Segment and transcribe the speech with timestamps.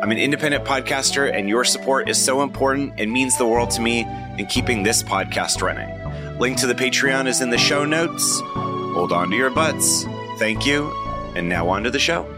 [0.00, 3.80] I'm an independent podcaster, and your support is so important and means the world to
[3.80, 4.06] me
[4.38, 6.38] in keeping this podcast running.
[6.38, 8.40] Link to the Patreon is in the show notes.
[8.44, 10.04] Hold on to your butts.
[10.38, 10.92] Thank you.
[11.34, 12.37] And now on to the show.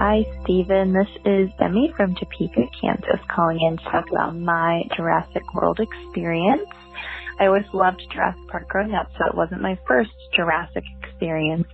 [0.00, 0.92] Hi, Stephen.
[0.92, 6.68] This is Demi from Topeka, Kansas, calling in to talk about my Jurassic World experience.
[7.40, 11.66] I always loved Jurassic Park growing up, so it wasn't my first Jurassic experience,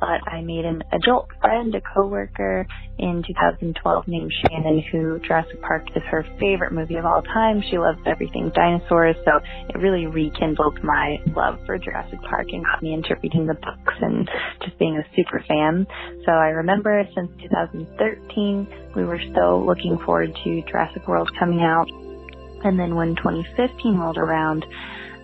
[0.00, 2.66] but I made an adult friend, a coworker
[2.98, 7.62] in 2012 named Shannon, who Jurassic Park is her favorite movie of all time.
[7.70, 12.82] She loves everything dinosaurs, so it really rekindled my love for Jurassic Park and got
[12.82, 14.28] me into reading the books and
[14.64, 15.86] just being a super fan.
[16.24, 21.88] So I remember since 2013, we were still looking forward to Jurassic World coming out.
[22.64, 24.66] And then when 2015 rolled around,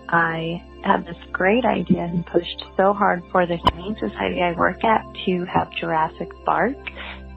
[0.08, 4.84] I had this great idea and pushed so hard for the Humane Society I work
[4.84, 6.76] at to have Jurassic Bark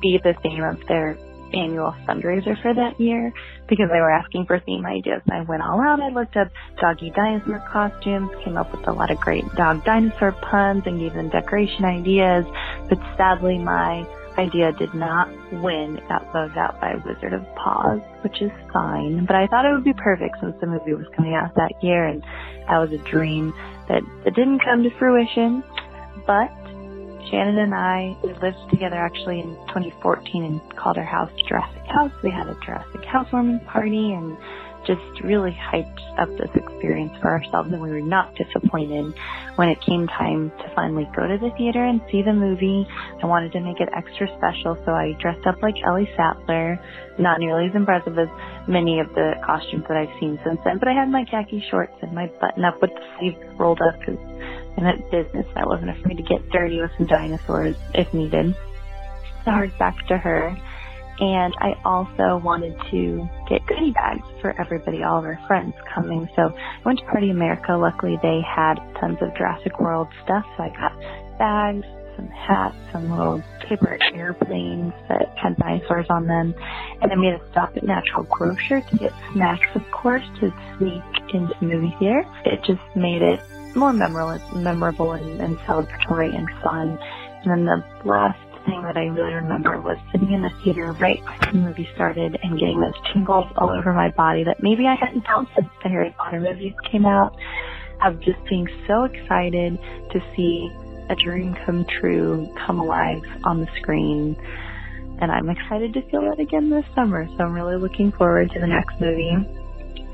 [0.02, 1.18] be the theme of their
[1.54, 3.32] annual fundraiser for that year
[3.70, 5.22] because they were asking for theme ideas.
[5.26, 6.02] And I went all out.
[6.02, 6.50] I looked up
[6.80, 11.14] doggy dinosaur costumes, came up with a lot of great dog dinosaur puns and gave
[11.14, 12.46] them decoration ideas.
[12.90, 14.06] But sadly, my
[14.38, 15.98] idea did not win.
[15.98, 19.26] It got voted out by Wizard of Paws, which is fine.
[19.26, 22.06] But I thought it would be perfect since the movie was coming out that year
[22.06, 22.22] and
[22.68, 23.54] that was a dream
[23.88, 25.64] that, that didn't come to fruition.
[26.26, 26.52] But
[27.30, 32.12] Shannon and I, we lived together actually in 2014 and called our house Jurassic House.
[32.24, 34.38] We had a Jurassic housewarming party and
[34.88, 39.14] just really hyped up this experience for ourselves and we were not disappointed
[39.56, 42.88] when it came time to finally go to the theater and see the movie.
[43.22, 46.80] I wanted to make it extra special so I dressed up like Ellie Sattler,
[47.20, 48.30] not nearly as impressive as
[48.68, 51.94] many of the costumes that I've seen since then, but I had my khaki shorts
[52.02, 54.18] and my button up with the sleeves rolled up because
[54.78, 58.56] I'm business I wasn't afraid to get dirty with some dinosaurs if needed.
[59.44, 60.58] So back to her
[61.20, 66.30] and I also wanted to get goodie bags for everybody, all of our friends coming.
[66.36, 67.74] So I went to Party America.
[67.74, 70.46] Luckily, they had tons of Jurassic World stuff.
[70.56, 70.94] So I got
[71.40, 76.54] bags, some hats, some little paper airplanes that had dinosaurs on them.
[77.02, 81.04] And I made a stop at Natural Grocer to get snacks, of course, to sneak
[81.34, 82.26] into the movie theater.
[82.46, 83.40] It just made it
[83.76, 87.00] more memorable, memorable and, and celebratory and fun.
[87.44, 91.24] And then the last thing that I really remember was sitting in the theater right
[91.24, 94.96] when the movie started and getting those tingles all over my body that maybe I
[94.96, 97.36] hadn't felt since the Harry Potter movies came out.
[98.06, 99.80] Of just being so excited
[100.12, 100.70] to see
[101.10, 104.36] a dream come true, come alive on the screen.
[105.20, 107.28] and I'm excited to feel that again this summer.
[107.38, 109.57] So I'm really looking forward to the next movie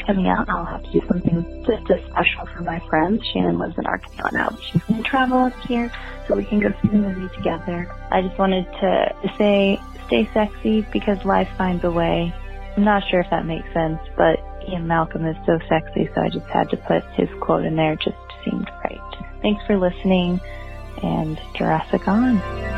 [0.06, 0.50] coming out.
[0.50, 3.26] I'll have to do something just special for my friends.
[3.34, 4.50] Shannon lives in Arkansas now.
[4.50, 5.92] But she's going to travel up here
[6.28, 7.90] so we can go see the movie together.
[8.12, 12.34] I just wanted to say stay sexy because life finds a way.
[12.76, 16.30] I'm not sure if that makes sense, but Ian Malcolm is so sexy, so I
[16.30, 17.94] just had to put his quote in there.
[17.94, 19.00] It just seemed right.
[19.42, 20.40] Thanks for listening,
[21.04, 22.73] and Jurassic on.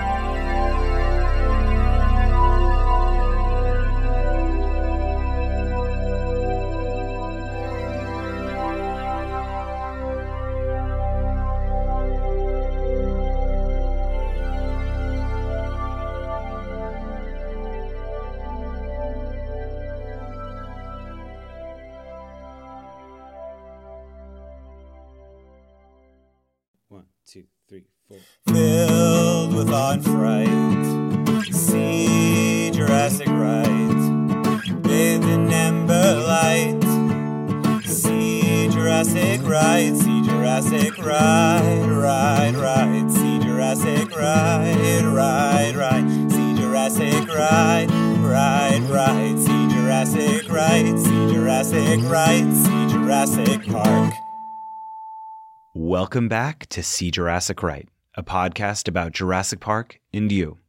[56.16, 60.60] Welcome back to See Jurassic Right, a podcast about Jurassic Park and you.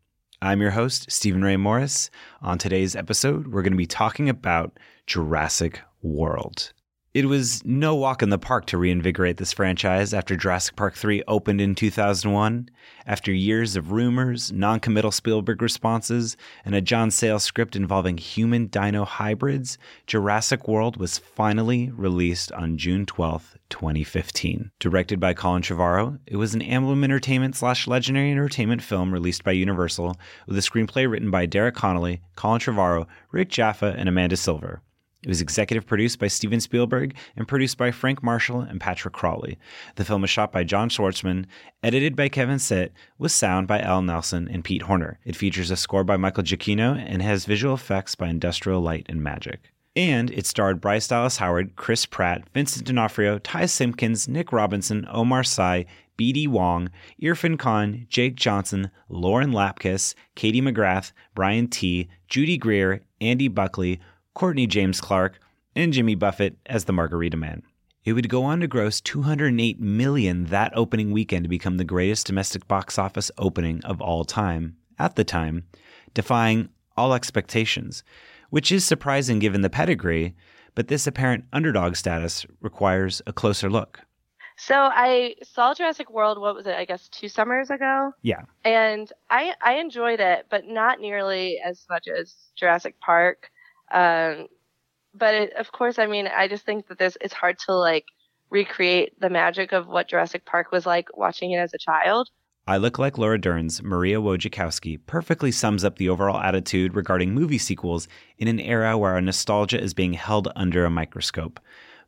[0.43, 2.11] I'm your host, Stephen Ray Morris.
[2.43, 4.77] On today's episode, we're going to be talking about
[5.07, 6.73] Jurassic World.
[7.17, 11.23] It was no walk in the park to reinvigorate this franchise after Jurassic Park 3
[11.27, 12.69] opened in 2001.
[13.07, 18.67] After years of rumors, non committal Spielberg responses, and a John Sayles script involving human
[18.67, 24.71] dino hybrids, Jurassic World was finally released on June 12th, 2015.
[24.79, 29.53] Directed by Colin Trevorrow, it was an Amblin Entertainment slash Legendary Entertainment film released by
[29.53, 34.83] Universal with a screenplay written by Derek Connolly, Colin Trevorrow, Rick Jaffa, and Amanda Silver.
[35.23, 39.59] It was executive produced by Steven Spielberg and produced by Frank Marshall and Patrick Crawley.
[39.97, 41.47] The film was shot by John Schwartzman,
[41.83, 45.19] edited by Kevin Stitt, with sound by Al Nelson and Pete Horner.
[45.25, 49.23] It features a score by Michael Giacchino and has visual effects by Industrial Light and
[49.23, 49.73] Magic.
[49.97, 55.43] And it starred Bryce Dallas Howard, Chris Pratt, Vincent D'Onofrio, Ty Simpkins, Nick Robinson, Omar
[55.43, 55.87] Sy,
[56.19, 56.47] B.D.
[56.49, 56.91] Wong,
[57.21, 64.01] Irfan Khan, Jake Johnson, Lauren Lapkus, Katie McGrath, Brian Tee, Judy Greer, Andy Buckley,
[64.37, 65.39] Courtney James Clark,
[65.75, 67.63] and Jimmy Buffett as the Margarita Man.
[68.05, 72.27] It would go on to gross 208 million that opening weekend to become the greatest
[72.27, 75.65] domestic box office opening of all time at the time,
[76.13, 76.69] defying
[76.99, 78.05] all expectations,
[78.51, 80.37] which is surprising given the pedigree,
[80.75, 84.01] but this apparent underdog status requires a closer look.
[84.59, 86.39] So I saw Jurassic World.
[86.39, 86.77] What was it?
[86.77, 88.43] I guess two summers ago, Yeah.
[88.67, 93.51] and I I enjoyed it, but not nearly as much as Jurassic Park.
[93.93, 94.47] Um,
[95.15, 98.05] but it, of course, I mean, I just think that this it's hard to like
[98.51, 102.29] recreate the magic of what Jurassic Park was like watching it as a child.
[102.69, 107.59] I Look Like Laura Dern's Maria Wojciechowski perfectly sums up the overall attitude regarding movie
[107.59, 111.61] sequels in an era where our nostalgia is being held under a microscope.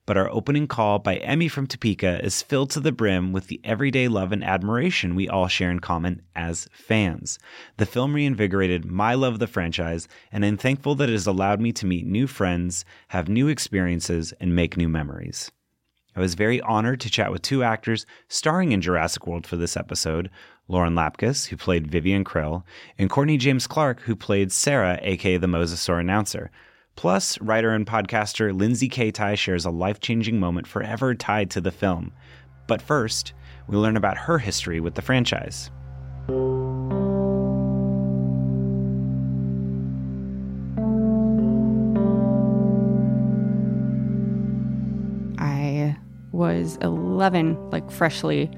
[0.08, 3.60] But our opening call by Emmy from Topeka is filled to the brim with the
[3.62, 7.38] everyday love and admiration we all share in common as fans.
[7.76, 11.60] The film reinvigorated my love of the franchise, and I'm thankful that it has allowed
[11.60, 15.50] me to meet new friends, have new experiences, and make new memories.
[16.16, 19.76] I was very honored to chat with two actors starring in Jurassic World for this
[19.76, 20.30] episode
[20.68, 22.62] Lauren Lapkus, who played Vivian Krill,
[22.96, 26.50] and Courtney James Clark, who played Sarah, aka the Mosasaur announcer.
[26.98, 29.12] Plus, writer and podcaster Lindsay K.
[29.12, 32.10] Kaitai shares a life changing moment forever tied to the film.
[32.66, 33.34] But first,
[33.68, 35.70] we learn about her history with the franchise.
[45.38, 45.96] I
[46.32, 48.50] was 11, like freshly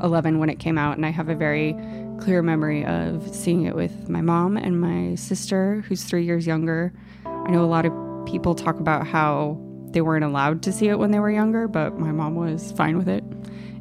[0.00, 1.72] 11 when it came out, and I have a very
[2.20, 6.92] clear memory of seeing it with my mom and my sister, who's three years younger.
[7.24, 7.92] I know a lot of
[8.26, 9.58] people talk about how
[9.90, 12.96] they weren't allowed to see it when they were younger, but my mom was fine
[12.96, 13.24] with it.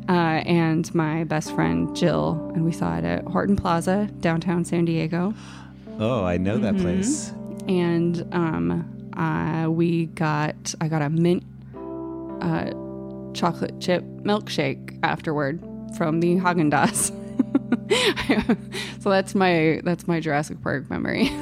[0.07, 4.85] Uh, and my best friend Jill, and we saw it at Horton Plaza, downtown San
[4.85, 5.35] Diego.
[5.99, 7.31] Oh, I know that place.
[7.67, 11.43] And um, uh, we got, I got a mint
[12.41, 12.71] uh,
[13.33, 15.61] chocolate chip milkshake afterward
[15.95, 17.15] from the Haagen Dazs.
[18.99, 21.29] so that's my that's my Jurassic Park memory.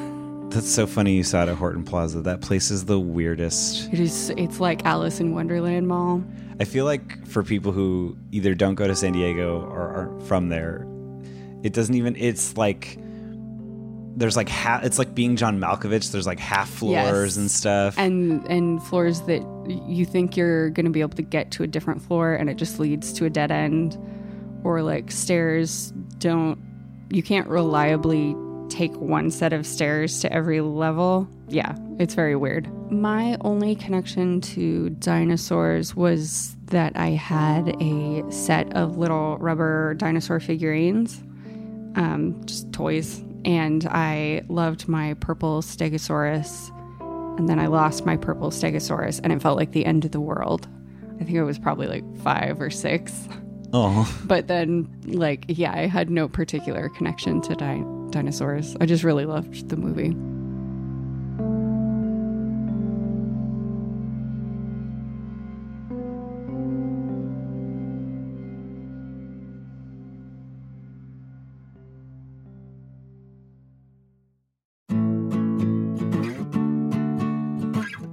[0.50, 2.22] That's so funny you saw it at Horton Plaza.
[2.22, 3.92] That place is the weirdest.
[3.92, 6.24] It is it's like Alice in Wonderland Mall.
[6.58, 10.48] I feel like for people who either don't go to San Diego or aren't from
[10.48, 10.86] there,
[11.62, 12.96] it doesn't even, it's like
[14.16, 14.84] there's like half.
[14.84, 16.12] It's like being John Malkovich.
[16.12, 17.36] There's like half floors Yes.
[17.36, 17.98] and stuff.
[17.98, 19.42] and and floors that
[19.86, 22.56] you think you're going to be able to get to a different floor and it
[22.56, 23.98] just leads to a dead end
[24.64, 26.58] or like stairs don't
[27.10, 28.36] you can't reliably
[28.68, 34.40] take one set of stairs to every level yeah it's very weird my only connection
[34.40, 41.22] to dinosaurs was that i had a set of little rubber dinosaur figurines
[41.96, 46.70] um, just toys and i loved my purple stegosaurus
[47.38, 50.20] and then I lost my purple stegosaurus, and it felt like the end of the
[50.20, 50.66] world.
[51.20, 53.28] I think it was probably like five or six.
[53.72, 58.76] Oh, But then, like, yeah, I had no particular connection to di- dinosaurs.
[58.80, 60.14] I just really loved the movie.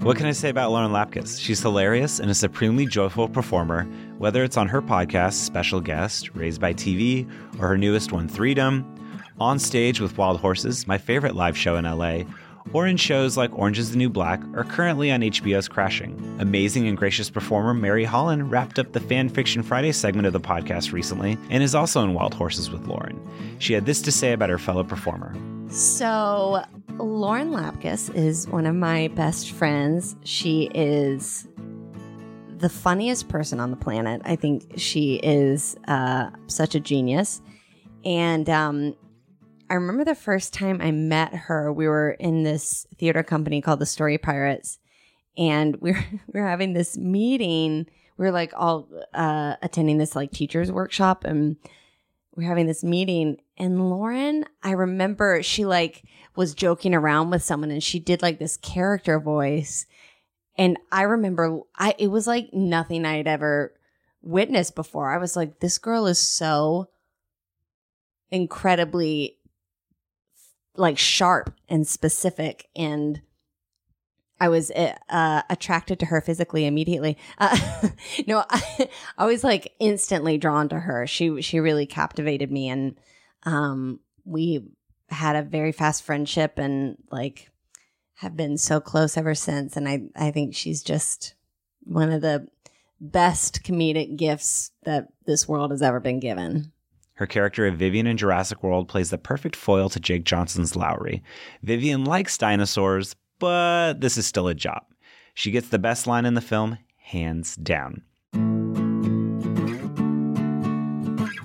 [0.05, 1.41] What can I say about Lauren Lapkus?
[1.41, 3.85] She's hilarious and a supremely joyful performer,
[4.19, 7.27] whether it's on her podcast, Special Guest, Raised by TV,
[7.59, 8.85] or her newest one, Freedom,
[9.39, 12.19] on stage with Wild Horses, my favorite live show in LA,
[12.71, 16.37] or in shows like Orange is the New Black, or currently on HBO's Crashing.
[16.39, 20.39] Amazing and gracious performer Mary Holland wrapped up the Fan Fiction Friday segment of the
[20.39, 23.19] podcast recently and is also in Wild Horses with Lauren.
[23.57, 25.35] She had this to say about her fellow performer.
[25.69, 26.63] So,
[26.97, 30.15] Lauren Lapkus is one of my best friends.
[30.23, 31.47] She is
[32.57, 34.21] the funniest person on the planet.
[34.23, 37.41] I think she is uh, such a genius.
[38.05, 38.95] And um,
[39.69, 43.79] I remember the first time I met her, we were in this theater company called
[43.79, 44.79] the Story Pirates,
[45.37, 47.87] and we were, we were having this meeting.
[48.17, 51.57] We were like all uh, attending this like teachers workshop, and
[52.35, 56.03] were having this meeting and Lauren, I remember she like
[56.35, 59.85] was joking around with someone and she did like this character voice.
[60.57, 63.73] And I remember I it was like nothing I'd ever
[64.21, 65.11] witnessed before.
[65.11, 66.89] I was like, this girl is so
[68.31, 69.37] incredibly
[70.75, 73.21] like sharp and specific and
[74.39, 77.17] I was uh, attracted to her physically immediately.
[77.37, 77.57] Uh,
[78.27, 81.07] no, I, I was like instantly drawn to her.
[81.07, 82.99] She she really captivated me, and
[83.43, 84.65] um, we
[85.09, 87.49] had a very fast friendship, and like
[88.15, 89.77] have been so close ever since.
[89.77, 91.35] And I I think she's just
[91.83, 92.47] one of the
[92.99, 96.71] best comedic gifts that this world has ever been given.
[97.13, 101.23] Her character of Vivian in Jurassic World plays the perfect foil to Jake Johnson's Lowery.
[101.63, 104.83] Vivian likes dinosaurs, but this is still a job.
[105.33, 108.03] She gets the best line in the film, hands down.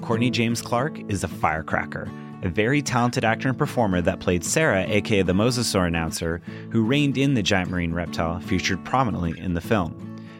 [0.03, 2.11] Courtney James Clark is a firecracker,
[2.43, 7.17] a very talented actor and performer that played Sarah, aka the Mosasaur announcer, who reined
[7.17, 9.95] in the giant marine reptile featured prominently in the film.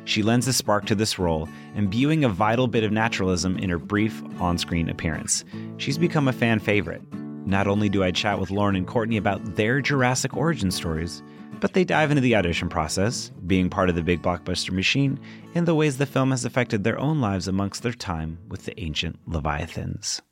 [0.07, 3.79] She lends a spark to this role, imbuing a vital bit of naturalism in her
[3.79, 5.45] brief on screen appearance.
[5.77, 7.03] She's become a fan favorite.
[7.47, 11.23] Not only do I chat with Lauren and Courtney about their Jurassic origin stories,
[11.61, 15.21] but they dive into the audition process, being part of the big blockbuster machine,
[15.55, 18.81] and the ways the film has affected their own lives amongst their time with the
[18.81, 20.23] ancient Leviathans.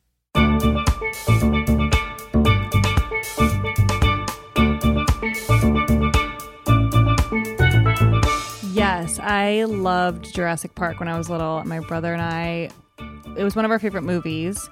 [8.73, 11.63] Yes, I loved Jurassic Park when I was little.
[11.65, 12.71] My brother and I,
[13.37, 14.71] it was one of our favorite movies.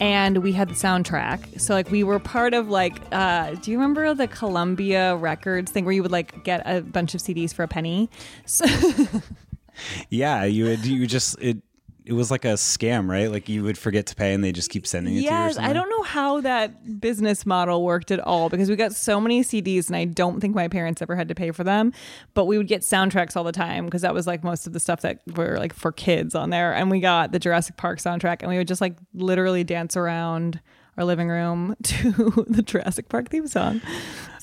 [0.00, 1.60] And we had the soundtrack.
[1.60, 5.84] So, like, we were part of, like, uh, do you remember the Columbia Records thing
[5.84, 8.10] where you would, like, get a bunch of CDs for a penny?
[8.46, 8.66] So,
[10.10, 11.58] Yeah, you would you just it
[12.06, 13.30] it was like a scam, right?
[13.30, 15.30] Like you would forget to pay and they just keep sending it to you.
[15.30, 19.18] yes, I don't know how that business model worked at all because we got so
[19.18, 21.94] many CDs and I don't think my parents ever had to pay for them.
[22.34, 24.80] But we would get soundtracks all the time because that was like most of the
[24.80, 26.74] stuff that were like for kids on there.
[26.74, 30.60] And we got the Jurassic Park soundtrack and we would just like literally dance around
[30.98, 33.80] our living room to the Jurassic Park theme song.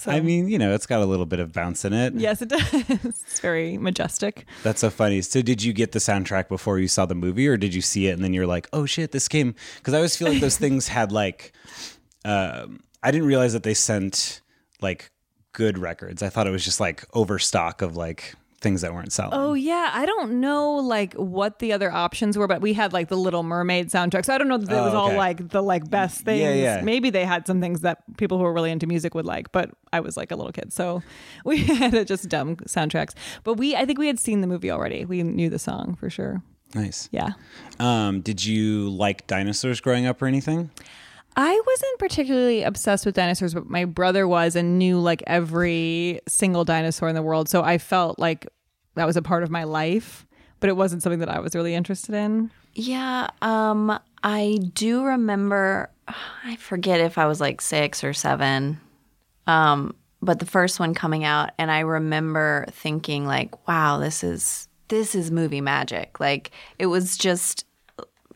[0.01, 2.15] So, I mean, you know, it's got a little bit of bounce in it.
[2.15, 2.63] yes, it does.
[2.73, 4.47] it's very majestic.
[4.63, 5.21] That's so funny.
[5.21, 8.07] So, did you get the soundtrack before you saw the movie, or did you see
[8.07, 9.53] it and then you're like, "Oh shit, this came"?
[9.77, 11.53] Because I always feel like those things had like,
[12.25, 14.41] um, I didn't realize that they sent
[14.81, 15.11] like
[15.51, 16.23] good records.
[16.23, 19.33] I thought it was just like overstock of like things that weren't selling.
[19.33, 23.09] Oh yeah, I don't know like what the other options were, but we had like
[23.09, 24.23] the Little Mermaid soundtrack.
[24.25, 26.41] So I don't know that it Oh, was all like the like best things.
[26.41, 26.81] Yeah, yeah.
[26.81, 29.71] Maybe they had some things that people who were really into music would like, but
[29.91, 31.01] I was like a little kid, so
[31.45, 33.13] we had just dumb soundtracks.
[33.43, 35.05] But we, I think we had seen the movie already.
[35.05, 36.43] We knew the song for sure.
[36.73, 37.09] Nice.
[37.11, 37.31] Yeah.
[37.79, 40.69] Um, did you like dinosaurs growing up or anything?
[41.35, 46.65] I wasn't particularly obsessed with dinosaurs, but my brother was and knew like every single
[46.65, 47.47] dinosaur in the world.
[47.47, 48.47] So I felt like
[48.95, 50.25] that was a part of my life,
[50.59, 52.51] but it wasn't something that I was really interested in.
[52.73, 55.89] Yeah, um, I do remember.
[56.43, 58.79] I forget if I was like six or seven,
[59.47, 64.67] um, but the first one coming out, and I remember thinking like, "Wow, this is
[64.89, 67.65] this is movie magic." Like it was just,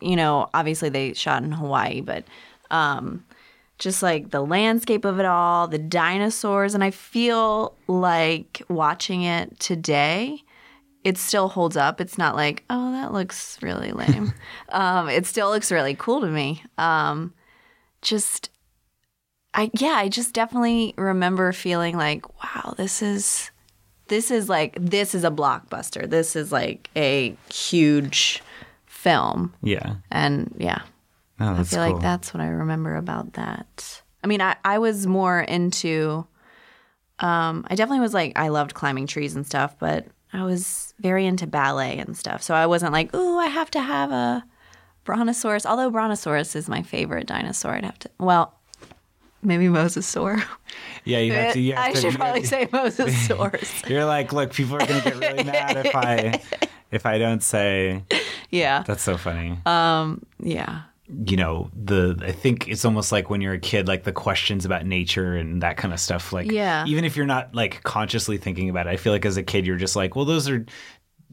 [0.01, 2.23] you know, obviously they shot in Hawaii, but
[2.71, 3.25] um,
[3.77, 9.59] just like the landscape of it all, the dinosaurs, and I feel like watching it
[9.59, 10.43] today
[11.05, 12.01] it still holds up.
[12.01, 14.33] It's not like, oh, that looks really lame.
[14.69, 16.63] um, it still looks really cool to me.
[16.77, 17.33] Um,
[18.01, 18.49] just,
[19.53, 23.51] I yeah, I just definitely remember feeling like, wow, this is,
[24.07, 26.09] this is like, this is a blockbuster.
[26.09, 28.41] This is like a huge
[28.87, 29.53] film.
[29.61, 29.97] Yeah.
[30.11, 30.81] And yeah,
[31.39, 31.93] Oh, I feel cool.
[31.93, 34.01] like that's what I remember about that.
[34.23, 36.25] I mean, I, I was more into,
[37.19, 41.25] um, I definitely was like, I loved climbing trees and stuff, but I was very
[41.25, 42.41] into ballet and stuff.
[42.41, 44.43] So I wasn't like, ooh, I have to have a
[45.03, 45.65] brontosaurus.
[45.65, 48.53] Although brontosaurus is my favorite dinosaur, I'd have to, well,
[49.41, 50.43] maybe mosasaur.
[51.03, 51.59] Yeah, you have to.
[51.59, 53.87] You have I to, should probably say mosasaurus.
[53.89, 56.41] You're like, look, people are gonna get really mad if I
[56.91, 58.03] if I don't say.
[58.49, 58.83] yeah.
[58.83, 59.59] That's so funny.
[59.65, 60.81] Um, yeah.
[61.27, 64.65] You know the i think it's almost like when you're a kid like the questions
[64.65, 66.83] about nature and that kind of stuff like Yeah.
[66.87, 69.67] even if you're not like consciously thinking about it i feel like as a kid
[69.67, 70.65] you're just like well those are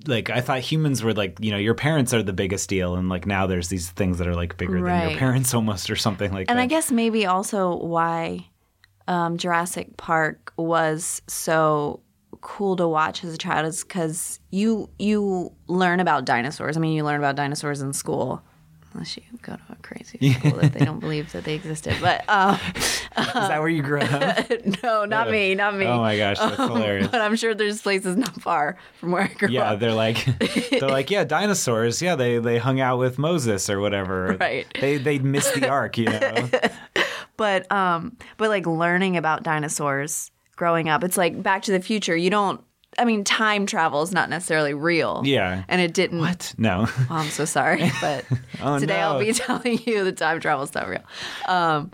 [0.07, 3.09] like i thought humans were like you know your parents are the biggest deal and
[3.09, 6.33] like now there's these things that are like bigger than your parents almost or something
[6.33, 8.47] like and that And I guess maybe also why
[9.09, 12.01] um, Jurassic Park was so
[12.41, 16.77] cool to watch as a child is because you you learn about dinosaurs.
[16.77, 18.43] I mean, you learn about dinosaurs in school,
[18.95, 21.97] unless you go to a crazy school that they don't believe that they existed.
[22.01, 24.51] But um, is that where you grew up
[24.83, 25.87] no, not me, not me.
[25.87, 27.09] Oh my gosh, that's Um, hilarious.
[27.09, 29.71] But I'm sure there's places not far from where I grew yeah up.
[29.73, 30.25] Yeah, they're like
[30.71, 34.67] they're like yeah dinosaurs yeah they they hung out with moses or whatever Right.
[34.81, 36.49] they they missed the ark you know
[37.37, 42.17] but um but like learning about dinosaurs growing up it's like back to the future
[42.17, 42.61] you don't
[42.99, 45.23] i mean time travel is not necessarily real.
[45.25, 45.65] Yeah.
[45.69, 46.55] and it didn't what?
[46.59, 46.87] No.
[46.99, 48.25] Oh, i'm so sorry but
[48.61, 49.09] Oh, today no.
[49.13, 51.03] i'll be telling you that time travel is not real.
[51.49, 51.91] Um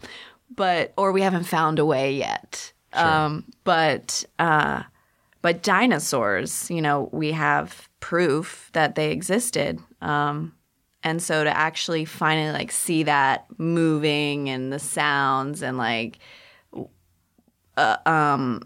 [0.54, 2.72] but or we haven't found a way yet.
[2.92, 4.82] Um but uh
[5.42, 9.78] but dinosaurs you know we have proof that they existed.
[10.00, 10.52] Um
[11.04, 16.18] and so to actually finally like see that moving and the sounds and like
[17.76, 18.62] uh, um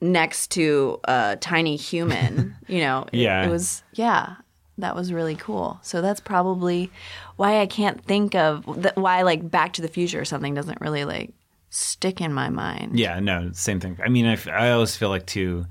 [0.00, 3.46] next to a tiny human, you know, it- Yeah.
[3.46, 4.36] it, was yeah,
[4.78, 5.78] that was really cool.
[5.82, 6.90] So that's probably
[7.36, 10.80] why I can't think of th- why like Back to the Future or something doesn't
[10.80, 11.32] really like
[11.68, 12.98] stick in my mind.
[12.98, 13.98] Yeah, no, same thing.
[14.04, 15.66] I mean, I, f- I always feel like too,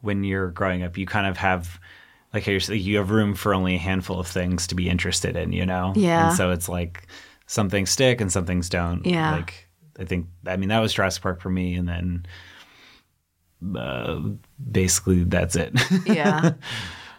[0.00, 1.80] when you're growing up, you kind of have,
[2.34, 5.64] like you have room for only a handful of things to be interested in, you
[5.64, 5.92] know?
[5.96, 6.28] Yeah.
[6.28, 7.06] And so it's like
[7.46, 9.06] some things stick and some things don't.
[9.06, 9.32] Yeah.
[9.32, 11.74] Like, I think, I mean, that was Jurassic Park for me.
[11.74, 12.26] And then
[13.76, 14.20] uh,
[14.70, 15.78] basically that's it.
[16.06, 16.52] Yeah.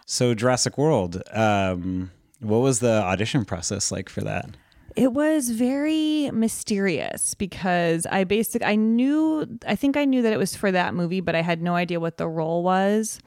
[0.05, 4.49] So Jurassic World, um, what was the audition process like for that?
[4.95, 10.37] It was very mysterious because I basic I knew I think I knew that it
[10.37, 13.19] was for that movie, but I had no idea what the role was.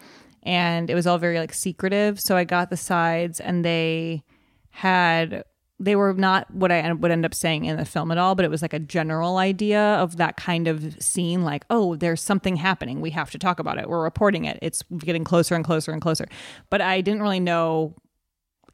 [0.42, 2.18] And it was all very like secretive.
[2.18, 4.24] So I got the sides and they
[4.70, 5.44] had
[5.82, 8.44] they were not what I would end up saying in the film at all, but
[8.44, 12.54] it was like a general idea of that kind of scene like, oh, there's something
[12.54, 13.00] happening.
[13.00, 13.88] We have to talk about it.
[13.88, 14.60] We're reporting it.
[14.62, 16.26] It's getting closer and closer and closer.
[16.70, 17.96] But I didn't really know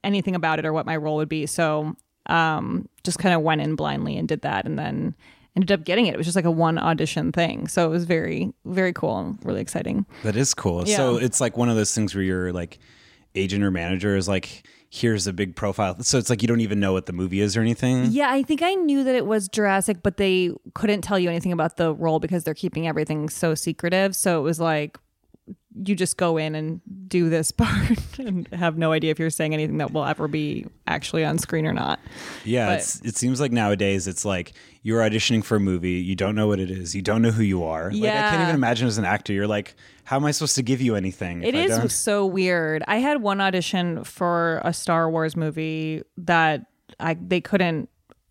[0.05, 1.47] anything about it or what my role would be.
[1.47, 5.17] So um, just kind of went in blindly and did that and then
[5.57, 6.15] ended up getting it.
[6.15, 7.69] It was just like a one audition thing.
[7.69, 10.05] So it was very, very cool and really exciting.
[10.25, 10.87] That is cool.
[10.87, 10.97] Yeah.
[10.99, 12.79] So it's like one of those things where your like
[13.35, 16.03] agent or manager is like, here's a big profile.
[16.03, 18.07] So it's like you don't even know what the movie is or anything.
[18.11, 21.53] Yeah, I think I knew that it was Jurassic, but they couldn't tell you anything
[21.53, 24.17] about the role because they're keeping everything so secretive.
[24.17, 24.99] So it was like
[25.85, 29.55] you just go in and do this part and have no idea if you're saying
[29.55, 32.01] anything that will ever be actually on screen or not.
[32.45, 36.47] Yeah, it seems like nowadays it's like you're auditioning for a movie, you don't know
[36.47, 37.91] what it is, you don't know who you are.
[37.93, 40.63] Like I can't even imagine as an actor, you're like, how am I supposed to
[40.63, 41.43] give you anything?
[41.43, 41.91] if It I don't?
[41.91, 42.83] so weird.
[42.89, 46.67] I had one audition for a Star Wars movie that
[46.99, 47.89] I they couldn't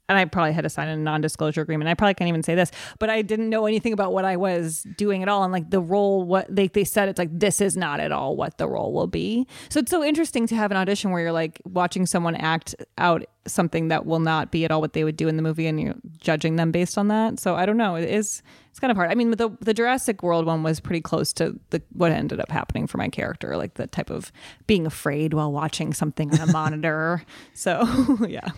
[0.09, 1.89] and I probably had to sign a non-disclosure agreement.
[1.89, 4.83] I probably can't even say this, but I didn't know anything about what I was
[4.97, 5.43] doing at all.
[5.43, 8.35] And like the role, what they, they said, it's like, this is not at all
[8.35, 9.47] what the role will be.
[9.69, 13.25] So it's so interesting to have an audition where you're like watching someone act out
[13.47, 15.79] something that will not be at all what they would do in the movie and
[15.79, 17.39] you're judging them based on that.
[17.39, 17.95] So I don't know.
[17.95, 19.09] It is it's kind of hard.
[19.09, 22.51] I mean, the the Jurassic World one was pretty close to the what ended up
[22.51, 24.31] happening for my character, like the type of
[24.67, 27.23] being afraid while watching something on a monitor.
[27.55, 28.49] So, yeah.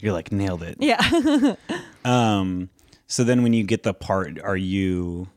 [0.00, 0.78] You're like nailed it.
[0.80, 1.56] Yeah.
[2.04, 2.68] Um,
[3.06, 5.28] so then when you get the part, are you?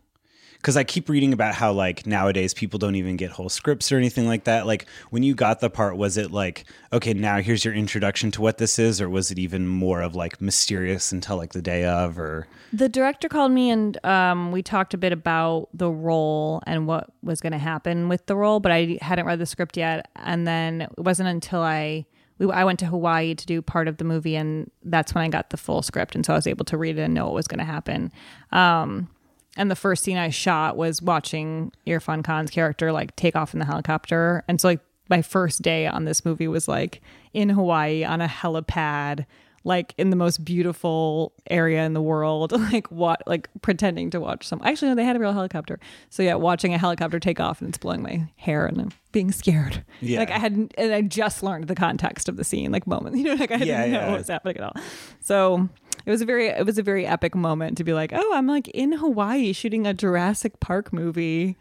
[0.66, 3.98] Because I keep reading about how like nowadays people don't even get whole scripts or
[3.98, 4.66] anything like that.
[4.66, 8.42] Like when you got the part, was it like okay, now here's your introduction to
[8.42, 11.86] what this is, or was it even more of like mysterious until like the day
[11.86, 16.64] of, or The director called me and um, we talked a bit about the role
[16.66, 19.78] and what was going to happen with the role, but I hadn't read the script
[19.78, 20.10] yet.
[20.16, 22.08] And then it wasn't until I
[22.40, 25.30] we, I went to Hawaii to do part of the movie, and that's when I
[25.30, 27.36] got the full script, and so I was able to read it and know what
[27.36, 28.12] was going to happen.
[28.52, 29.10] Um,
[29.56, 33.60] and the first scene I shot was watching Irfan Khan's character like take off in
[33.60, 37.02] the helicopter, and so like my first day on this movie was like
[37.34, 39.26] in Hawaii on a helipad
[39.68, 44.48] like in the most beautiful area in the world, like what, like pretending to watch
[44.48, 44.62] some.
[44.64, 45.80] Actually, no, they had a real helicopter.
[46.12, 49.32] So yeah, watching a helicopter take off and it's blowing my hair and I'm being
[49.32, 49.84] scared.
[50.02, 50.20] Yeah.
[50.20, 53.24] like I hadn't, and I just learned the context of the scene, like moment, you
[53.24, 54.10] know, like I didn't Yeah, know yeah.
[54.12, 54.74] what was happening at all.
[55.22, 55.68] So
[56.06, 58.48] it was a very, it was a very epic moment to be like, oh, I'm
[58.48, 61.58] like in Hawaii shooting a Jurassic Park movie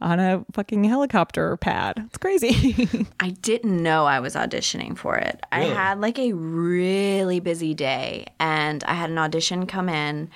[0.00, 2.02] on a fucking helicopter pad.
[2.06, 2.88] It's crazy.
[3.20, 5.40] I didn't know I was auditioning for it.
[5.50, 10.30] I had like a really busy day and I had an audition come in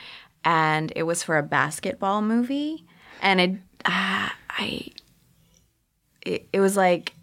[0.44, 2.87] and it was for a basketball movie
[3.21, 3.51] and it
[3.85, 4.88] uh, I
[6.23, 7.14] it, it was like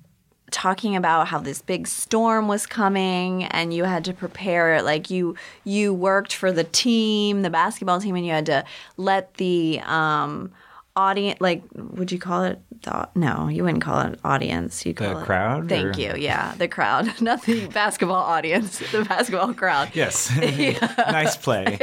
[0.55, 5.35] talking about how this big storm was coming and you had to prepare like you
[5.65, 8.63] you worked for the team the basketball team and you had to
[8.95, 10.49] let the um
[10.95, 15.03] audience like would you call it the, no you wouldn't call it audience you The
[15.09, 19.53] call it crowd, thank or- you yeah the crowd not the basketball audience the basketball
[19.53, 19.89] crowd.
[19.93, 20.33] Yes,
[20.97, 21.77] nice play.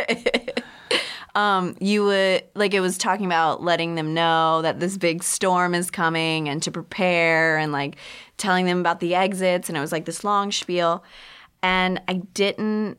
[1.35, 5.75] um, you would like it was talking about letting them know that this big storm
[5.75, 7.97] is coming and to prepare and like
[8.43, 11.05] telling them about the exits and it was like this long spiel
[11.63, 12.99] and I didn't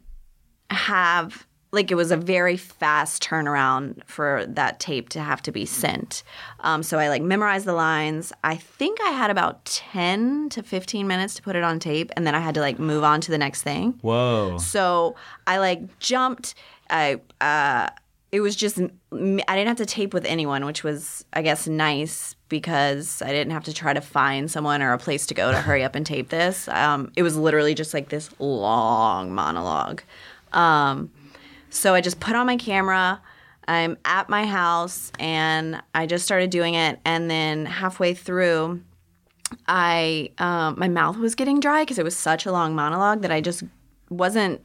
[0.70, 5.66] have like it was a very fast turnaround for that tape to have to be
[5.66, 6.22] sent.
[6.60, 8.32] Um, so I like memorized the lines.
[8.44, 12.28] I think I had about 10 to 15 minutes to put it on tape and
[12.28, 13.94] then I had to like move on to the next thing.
[14.02, 14.60] Whoa.
[14.60, 15.16] So
[15.48, 16.54] I like jumped.
[16.92, 17.90] I uh,
[18.32, 22.36] it was just I didn't have to tape with anyone, which was I guess nice
[22.54, 25.58] because I didn't have to try to find someone or a place to go to
[25.58, 26.68] hurry up and tape this.
[26.68, 30.04] Um, it was literally just like this long monologue.
[30.52, 31.12] Um,
[31.72, 33.20] so I just put on my camera.
[33.68, 37.00] I'm at my house and I just started doing it.
[37.06, 38.84] And then halfway through,
[39.68, 43.32] I um, my mouth was getting dry because it was such a long monologue that
[43.32, 43.64] I just
[44.10, 44.62] wasn't.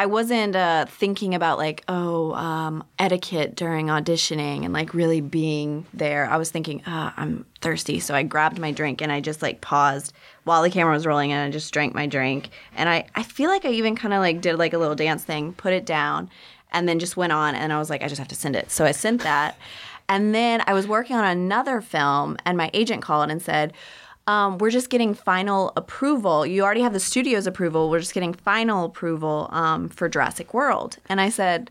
[0.00, 5.84] I wasn't uh, thinking about like oh um, etiquette during auditioning and like really being
[5.92, 6.26] there.
[6.26, 9.60] I was thinking ah, I'm thirsty, so I grabbed my drink and I just like
[9.60, 12.48] paused while the camera was rolling and I just drank my drink.
[12.74, 15.22] And I I feel like I even kind of like did like a little dance
[15.22, 16.30] thing, put it down,
[16.72, 17.54] and then just went on.
[17.54, 19.58] And I was like I just have to send it, so I sent that.
[20.08, 23.74] And then I was working on another film, and my agent called and said,
[24.30, 26.46] um, We're just getting final approval.
[26.46, 27.90] You already have the studio's approval.
[27.90, 30.98] We're just getting final approval um, for Jurassic World.
[31.08, 31.70] And I said,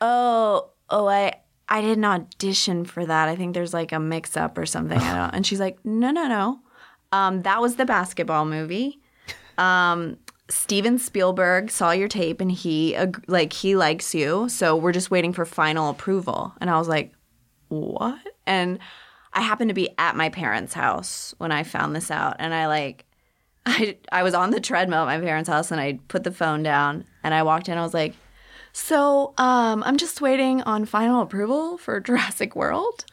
[0.00, 1.34] Oh, oh, I.
[1.72, 3.28] I didn't audition for that.
[3.28, 4.98] I think there's like a mix up or something.
[4.98, 5.34] I don't.
[5.36, 6.58] And she's like, no, no, no.
[7.12, 8.98] Um, that was the basketball movie.
[9.56, 10.16] Um,
[10.48, 14.48] Steven Spielberg saw your tape and he like he likes you.
[14.48, 16.52] So we're just waiting for final approval.
[16.60, 17.12] And I was like,
[17.68, 18.18] what?
[18.48, 18.80] And
[19.32, 22.36] I happened to be at my parents' house when I found this out.
[22.38, 23.04] And I like,
[23.66, 26.62] I, I was on the treadmill at my parents' house and I put the phone
[26.62, 27.78] down and I walked in.
[27.78, 28.14] I was like,
[28.72, 33.04] so um, I'm just waiting on final approval for Jurassic World.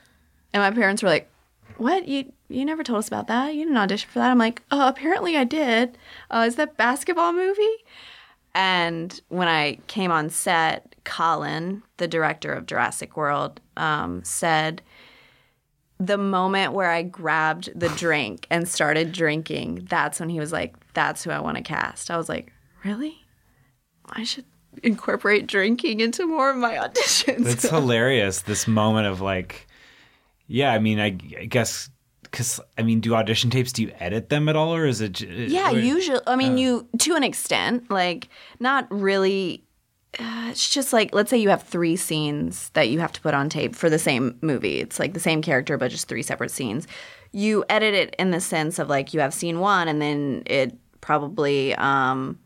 [0.53, 1.29] And my parents were like,
[1.77, 2.07] what?
[2.07, 3.53] You you never told us about that.
[3.53, 4.31] You didn't audition for that.
[4.31, 5.97] I'm like, oh, apparently I did.
[6.31, 7.83] Uh, is that basketball movie?
[8.55, 14.81] And when I came on set, Colin, the director of Jurassic World, um, said,
[15.99, 20.75] the moment where I grabbed the drink and started drinking, that's when he was like,
[20.93, 22.11] that's who I want to cast.
[22.11, 22.51] I was like,
[22.85, 23.17] really?
[24.09, 24.45] I should
[24.83, 27.47] incorporate drinking into more of my auditions.
[27.47, 28.41] It's hilarious.
[28.41, 29.67] This moment of like,
[30.47, 30.71] yeah.
[30.71, 31.89] I mean, I, I guess
[32.23, 33.71] because I mean, do audition tapes?
[33.71, 35.21] Do you edit them at all, or is it?
[35.21, 36.19] Yeah, or- usually.
[36.27, 36.57] I mean, Uh.
[36.57, 38.29] you to an extent, like
[38.59, 39.63] not really.
[40.19, 43.33] Uh, it's just like let's say you have three scenes that you have to put
[43.33, 44.79] on tape for the same movie.
[44.79, 46.87] It's like the same character, but just three separate scenes.
[47.31, 50.75] You edit it in the sense of like you have scene one, and then it
[51.01, 52.39] probably um,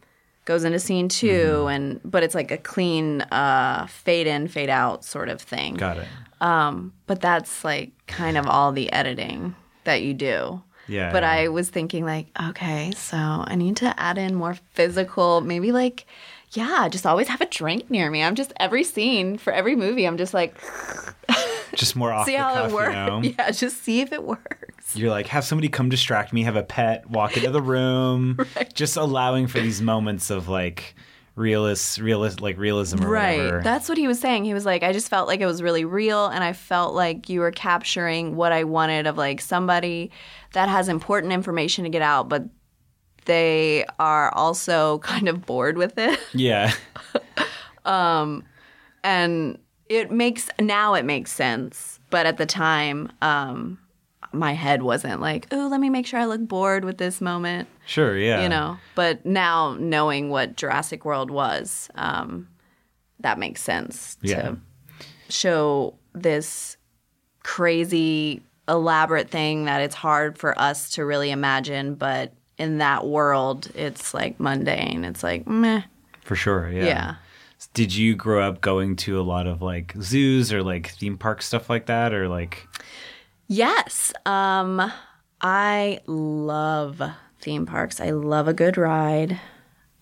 [0.45, 5.05] goes into scene 2 and but it's like a clean uh, fade in, fade out
[5.05, 5.75] sort of thing.
[5.75, 6.07] Got it.
[6.41, 10.61] Um, but that's like kind of all the editing that you do.
[10.87, 11.11] Yeah.
[11.11, 15.71] But I was thinking like, okay, so I need to add in more physical, maybe
[15.71, 16.05] like,
[16.51, 18.21] yeah, just always have a drink near me.
[18.23, 20.05] I'm just every scene for every movie.
[20.05, 20.55] I'm just like,
[21.75, 22.87] Just more off see the how cuff, it works.
[22.89, 23.21] you know?
[23.23, 24.95] Yeah, just see if it works.
[24.95, 28.37] You're like, have somebody come distract me, have a pet, walk into the room,
[28.73, 30.95] just allowing for these moments of like
[31.35, 33.37] realist, realist, like realism or Right.
[33.37, 33.61] whatever.
[33.63, 34.43] That's what he was saying.
[34.43, 37.29] He was like, I just felt like it was really real, and I felt like
[37.29, 40.11] you were capturing what I wanted of like somebody
[40.51, 42.43] that has important information to get out, but
[43.25, 46.19] they are also kind of bored with it.
[46.33, 46.73] yeah.
[47.83, 48.43] Um,
[49.03, 49.57] and
[49.89, 53.79] it makes now it makes sense, but at the time, um,
[54.31, 57.67] my head wasn't like, oh, let me make sure I look bored with this moment.
[57.87, 58.43] Sure, yeah.
[58.43, 62.47] You know, but now knowing what Jurassic World was, um,
[63.21, 64.41] that makes sense Yeah.
[64.41, 64.57] to
[65.29, 66.77] show this
[67.43, 72.31] crazy, elaborate thing that it's hard for us to really imagine, but
[72.61, 75.03] in that world, it's like mundane.
[75.03, 75.81] It's like meh.
[76.21, 76.85] For sure, yeah.
[76.85, 77.15] Yeah.
[77.73, 81.41] Did you grow up going to a lot of like zoos or like theme park
[81.41, 82.67] stuff like that or like
[83.47, 84.13] Yes.
[84.25, 84.91] Um
[85.41, 87.01] I love
[87.39, 87.99] theme parks.
[87.99, 89.39] I love a good ride.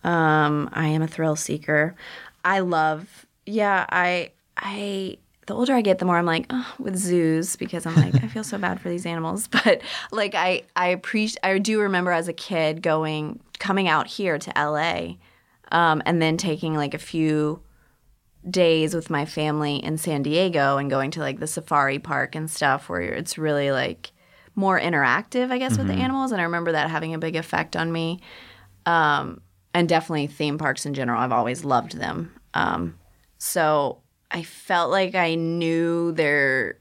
[0.04, 1.96] Um I am a thrill seeker.
[2.44, 5.18] I love yeah, I I
[5.50, 8.28] the older I get, the more I'm like, oh, with zoos because I'm like, I
[8.28, 9.48] feel so bad for these animals.
[9.52, 9.82] But
[10.12, 11.40] like, I I appreciate.
[11.44, 15.16] I do remember as a kid going, coming out here to LA,
[15.72, 17.62] um, and then taking like a few
[18.50, 22.50] days with my family in San Diego and going to like the safari park and
[22.50, 24.12] stuff where it's really like
[24.56, 26.00] more interactive, I guess, with the Mhm.
[26.00, 26.32] animals.
[26.32, 28.22] And I remember that having a big effect on me.
[28.86, 29.42] Um,
[29.74, 31.20] and definitely theme parks in general.
[31.22, 32.32] I've always loved them.
[32.54, 32.96] Um,
[33.38, 34.00] so
[34.32, 36.78] I felt like I knew their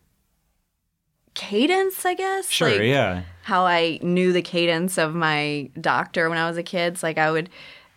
[1.34, 2.50] cadence, I guess.
[2.50, 3.22] Sure, Like, yeah.
[3.42, 6.92] How I knew the cadence of my doctor when I was a kid.
[6.94, 7.48] It's like I would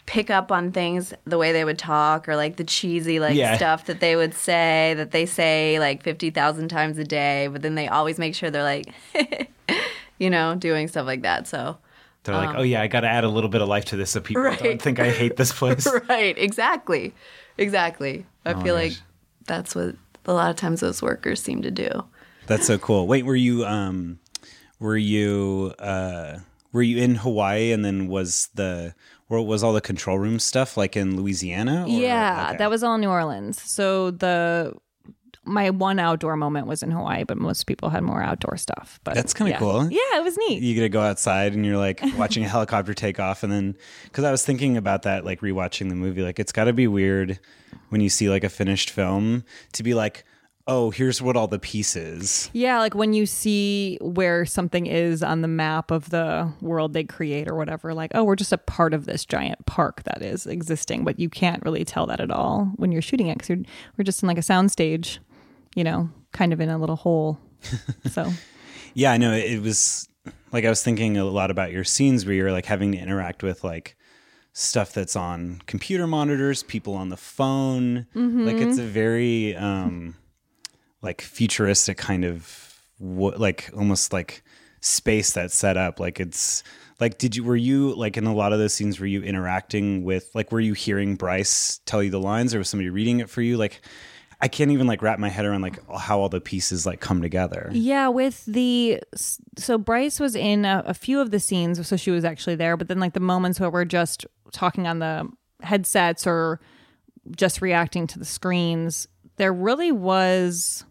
[0.05, 3.55] pick up on things the way they would talk or like the cheesy like Yeah.
[3.57, 7.75] stuff that they would say that they say like 50,000 times a day but then
[7.75, 8.87] they always make sure they're like
[10.17, 11.77] you know doing stuff like that so
[12.23, 13.95] they're like, um, "Oh yeah, I got to add a little bit of life to
[13.95, 14.59] this so people Right.
[14.59, 17.13] don't think I hate this place." right exactly
[17.57, 19.01] exactly i Oh feel like gosh.
[19.47, 21.89] That's what a lot of times those workers seem to do
[22.47, 23.07] That's so cool.
[23.07, 24.19] Wait, were you um
[24.79, 26.39] were you uh
[26.73, 28.93] were you in Hawaii and then was the
[29.27, 31.83] where was all the control room stuff like in Louisiana?
[31.83, 32.57] or- yeah, okay.
[32.57, 33.61] that was all New Orleans.
[33.61, 34.73] So the
[35.43, 38.99] my one outdoor moment was in Hawaii, but most people had more outdoor stuff.
[39.03, 39.59] But That's kinda yeah.
[39.59, 39.91] cool.
[39.91, 40.61] Yeah, it was neat.
[40.61, 43.75] You get to go outside and you're like watching a helicopter take off, and then
[44.05, 46.87] because I was thinking about that, like rewatching the movie, like it's got to be
[46.87, 47.39] weird
[47.89, 50.23] when you see like a finished film to be like,
[50.67, 52.49] oh, here's what all the pieces.
[52.53, 57.03] Yeah, like when you see where something is on the map of the world they
[57.03, 60.45] create or whatever, like, oh, we're just a part of this giant park that is
[60.45, 63.57] existing, but you can't really tell that at all when you're shooting it because
[63.97, 65.19] we're just in like a soundstage,
[65.75, 67.39] you know, kind of in a little hole.
[68.09, 68.31] So,
[68.93, 69.33] Yeah, I know.
[69.33, 70.07] It was
[70.51, 73.43] like I was thinking a lot about your scenes where you're like having to interact
[73.43, 73.95] with like
[74.53, 78.07] stuff that's on computer monitors, people on the phone.
[78.45, 80.15] Like it's a very um
[81.01, 84.43] like futuristic kind of wo- like almost like
[84.81, 85.99] space that's set up.
[85.99, 86.63] Like it's
[86.99, 90.03] like did you were you like in a lot of those scenes were you interacting
[90.03, 93.29] with like were you hearing Bryce tell you the lines or was somebody reading it
[93.29, 93.55] for you?
[93.57, 93.81] Like
[94.41, 97.21] I can't even like wrap my head around like how all the pieces like come
[97.21, 97.69] together.
[97.71, 98.99] Yeah, with the
[99.57, 102.75] so Bryce was in a, a few of the scenes, so she was actually there.
[102.75, 105.29] But then, like the moments where we're just talking on the
[105.61, 106.59] headsets or
[107.35, 110.85] just reacting to the screens, there really was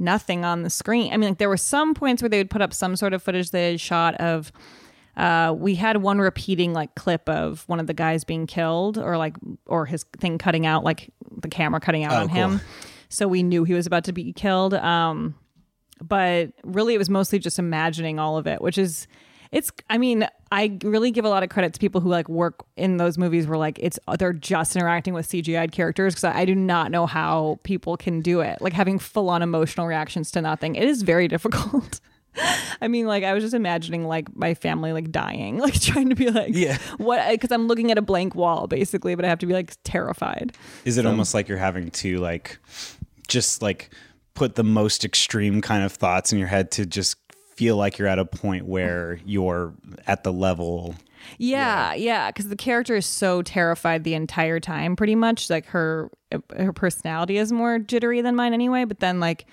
[0.00, 1.12] nothing on the screen.
[1.12, 3.22] I mean, like there were some points where they would put up some sort of
[3.22, 4.50] footage they had shot of.
[5.18, 9.16] Uh, we had one repeating like clip of one of the guys being killed, or
[9.18, 9.34] like,
[9.66, 11.10] or his thing cutting out, like
[11.42, 12.36] the camera cutting out Oh, on cool.
[12.36, 12.60] him.
[13.10, 14.74] So we knew he was about to be killed.
[14.74, 15.34] Um,
[16.00, 19.08] but really it was mostly just imagining all of it which is
[19.50, 22.64] it's i mean i really give a lot of credit to people who like work
[22.76, 26.44] in those movies where like it's they're just interacting with cgi'd characters because I, I
[26.44, 30.76] do not know how people can do it like having full-on emotional reactions to nothing
[30.76, 32.00] it is very difficult
[32.80, 36.14] I mean, like I was just imagining like my family like dying, like trying to
[36.14, 36.78] be like, Yeah.
[36.98, 37.28] what?
[37.30, 40.52] Because I'm looking at a blank wall basically, but I have to be like terrified.
[40.84, 42.58] Is it So- almost like you're having to like
[43.26, 43.90] just like
[44.34, 47.16] put the most extreme kind of thoughts in your head to just
[47.56, 49.74] feel like you're at a point where you're
[50.06, 50.94] at the level
[51.38, 55.50] Yeah, yeah, because the character is so terrified the entire time, pretty much.
[55.50, 56.08] Like her
[56.56, 58.84] her personality is more jittery than mine anyway.
[58.84, 59.44] But then like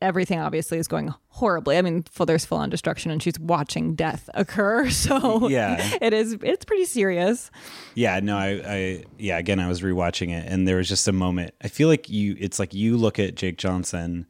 [0.00, 1.76] everything obviously is going horribly.
[1.76, 4.88] I mean, full, there's full on destruction, and she's watching death occur.
[4.90, 5.76] So Yeah.
[6.00, 6.36] it is.
[6.42, 7.50] It's pretty serious.
[7.94, 11.12] Yeah, no, I, I, yeah, again, I was rewatching it, and there was just a
[11.12, 11.54] moment.
[11.62, 14.26] I feel like you, it's like you look at Jake Johnson,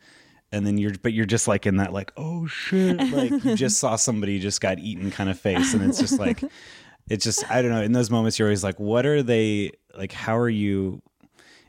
[0.52, 3.78] and then you're, but you're just like in that, like, oh shit, like you just
[3.78, 6.42] saw somebody just got eaten kind of face, and it's just like,
[7.08, 7.82] it's just, I don't know.
[7.82, 10.12] In those moments, you're always like, what are they like?
[10.12, 11.02] How are you?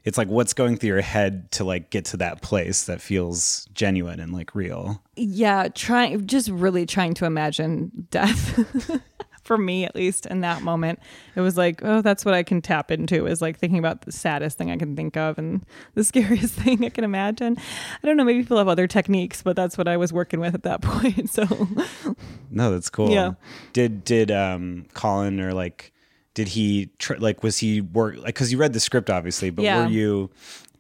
[0.04, 3.68] It's like what's going through your head to like get to that place that feels
[3.74, 5.02] genuine and like real.
[5.16, 9.00] Yeah, trying just really trying to imagine death.
[9.44, 11.00] For me, at least in that moment,
[11.36, 14.12] it was like, oh, that's what I can tap into is like thinking about the
[14.12, 17.58] saddest thing I can think of and the scariest thing I can imagine.
[17.58, 20.54] I don't know, maybe people have other techniques, but that's what I was working with
[20.54, 21.32] at that point.
[21.32, 21.46] So,
[22.52, 23.10] No, that's cool.
[23.10, 23.32] Yeah.
[23.74, 25.92] Did did um Colin or like
[26.34, 29.64] did he tr- like was he work like because you read the script obviously, but
[29.64, 29.84] Yeah.
[29.84, 30.30] were you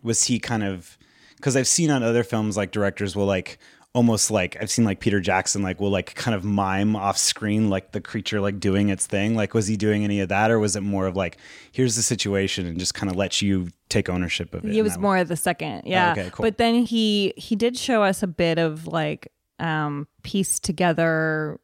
[0.02, 0.98] was he kind of
[1.36, 3.58] because I've seen on other films like directors will like
[3.94, 7.70] almost like I've seen like Peter Jackson like will like kind of mime off screen
[7.70, 9.36] like the creature like doing its thing.
[9.36, 11.38] Like was he doing any of that or was it more of like
[11.74, 14.74] here's the situation and just kind of let you take ownership of it?
[14.76, 15.04] it was that way?
[15.04, 16.44] more of the second yeah okay, cool.
[16.44, 19.28] but then he he did show us a bit of like
[19.60, 21.60] um pieced together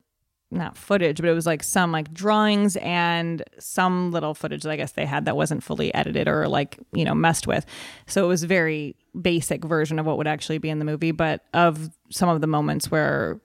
[0.50, 4.76] not footage but it was like some like drawings and some little footage that i
[4.78, 7.66] guess they had that wasn't fully edited or like you know messed with
[8.06, 11.44] so it was very basic version of what would actually be in the movie but
[11.54, 13.42] of some of the moments where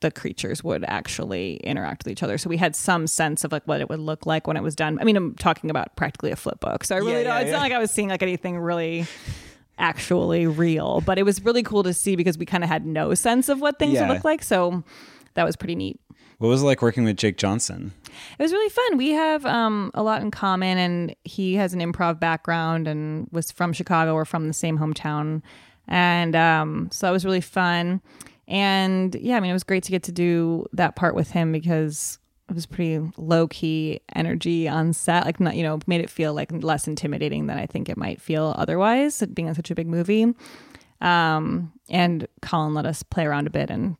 [0.00, 2.36] the creatures would actually interact with each other.
[2.36, 4.76] So we had some sense of like what it would look like when it was
[4.76, 4.98] done.
[5.00, 6.84] I mean, I'm talking about practically a flip book.
[6.84, 7.52] So I really Yeah, don't, yeah, it's yeah.
[7.52, 9.06] not like I was seeing like anything really
[9.78, 13.14] actually real, but it was really cool to see because we kind of had no
[13.14, 14.42] sense of what things would look like.
[14.42, 14.84] So
[15.32, 15.98] that was pretty neat.
[16.38, 17.92] What was it like working with Jake Johnson?
[18.38, 18.98] It was really fun.
[18.98, 23.50] We have um, a lot in common, and he has an improv background and was
[23.50, 24.14] from Chicago.
[24.14, 25.42] We're from the same hometown,
[25.88, 28.02] and um, so that was really fun.
[28.48, 31.52] And yeah, I mean, it was great to get to do that part with him
[31.52, 32.18] because
[32.48, 35.24] it was pretty low key energy on set.
[35.24, 38.20] Like, not you know, made it feel like less intimidating than I think it might
[38.20, 40.32] feel otherwise, being in such a big movie.
[41.00, 43.96] Um, and Colin let us play around a bit and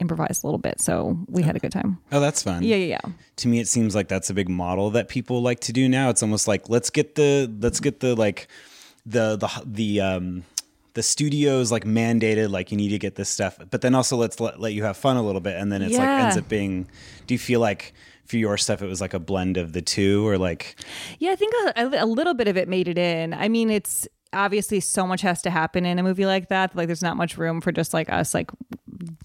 [0.00, 1.98] improvise a little bit, so we had a good time.
[2.12, 2.62] Oh, that's fun.
[2.62, 3.12] Yeah, yeah, yeah.
[3.36, 6.08] to me it seems like that's a big model that people like to do now
[6.10, 8.48] it's almost like let's get the let's get the like
[9.06, 10.44] the the the um
[10.94, 14.40] the studios like mandated like you need to get this stuff but then also let's
[14.40, 16.88] let, let you have fun a little bit and then it's like ends up being
[17.26, 17.94] do you feel like
[18.26, 20.76] for your stuff it was like a blend of the two or like
[21.18, 23.32] Yeah, I think a, a little bit of it made it in.
[23.32, 26.76] I mean, it's obviously so much has to happen in a movie like that.
[26.76, 28.50] Like, there's not much room for just like us like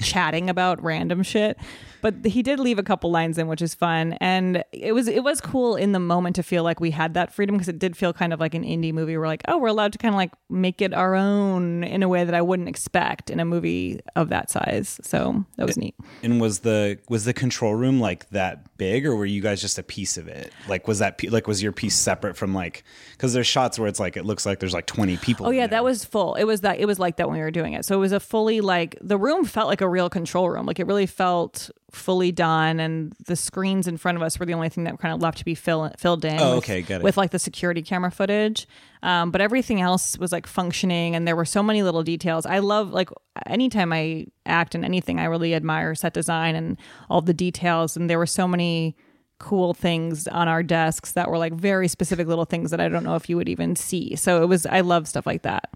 [0.04, 1.58] chatting about random shit.
[2.02, 5.24] But he did leave a couple lines in, which is fun, and it was it
[5.24, 7.96] was cool in the moment to feel like we had that freedom because it did
[7.96, 9.16] feel kind of like an indie movie.
[9.16, 12.10] We're like, oh, we're allowed to kind of like make it our own in a
[12.10, 15.00] way that I wouldn't expect in a movie of that size.
[15.02, 15.96] So that was neat.
[16.22, 19.80] and was the was the control room like that big or were you guys just
[19.80, 23.32] a piece of it like was that like was your piece separate from like because
[23.32, 25.68] there's shots where it's like it looks like there's like 20 people Oh yeah, there.
[25.78, 26.36] that was full.
[26.36, 27.86] It was that it was like that when we were doing it.
[27.86, 30.66] So it was a fully like the room felt like a real control room.
[30.66, 34.54] Like it really felt fully done and the screens in front of us were the
[34.54, 37.02] only thing that kind of left to be fill, filled in Oh, with, okay, got
[37.02, 37.04] it.
[37.04, 38.68] with like the security camera footage
[39.04, 42.58] um, but everything else was like functioning and there were so many little details i
[42.58, 43.10] love like
[43.46, 46.80] anytime i act in anything i really admire set design and
[47.12, 48.96] all the details and there were so many
[49.38, 53.04] cool things on our desks that were like very specific little things that i don't
[53.04, 55.70] know if you would even see so it was i love stuff like that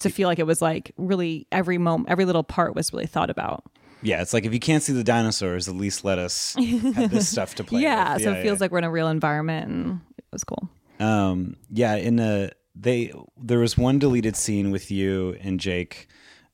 [0.00, 3.30] to feel like it was like really every moment every little part was really thought
[3.30, 3.64] about.
[4.02, 7.28] Yeah, it's like if you can't see the dinosaurs, at least let us have this
[7.28, 8.22] stuff to play yeah with.
[8.22, 10.68] so it feels like we're in a real environment and it was cool.
[11.00, 16.08] Um, yeah, in a they there was one deleted scene with you and Jake,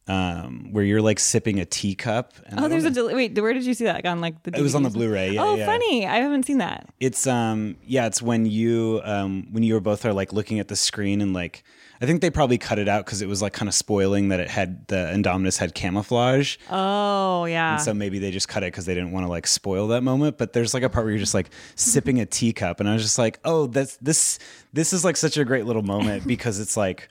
[0.09, 2.35] um, where you're like sipping a teacup.
[2.47, 4.63] And oh there's a del- wait where did you see that on like the It
[4.63, 5.67] was on the Blu-ray, yeah, oh yeah.
[5.67, 9.81] funny i haven't seen that It's um yeah, it's when you um when you were
[9.81, 11.63] both are like looking at the screen and like
[12.01, 14.41] I think they probably cut it out because it was like kind of spoiling that
[14.41, 16.57] it had the Indominus had camouflage.
[16.69, 19.47] oh yeah And so maybe they just cut it because they didn't want to like
[19.47, 20.37] spoil that moment.
[20.37, 23.03] But there's like a part where you're just like sipping a teacup, and I was
[23.05, 24.41] just like, oh, that's this.
[24.73, 27.09] This is like such a great little moment because it's like.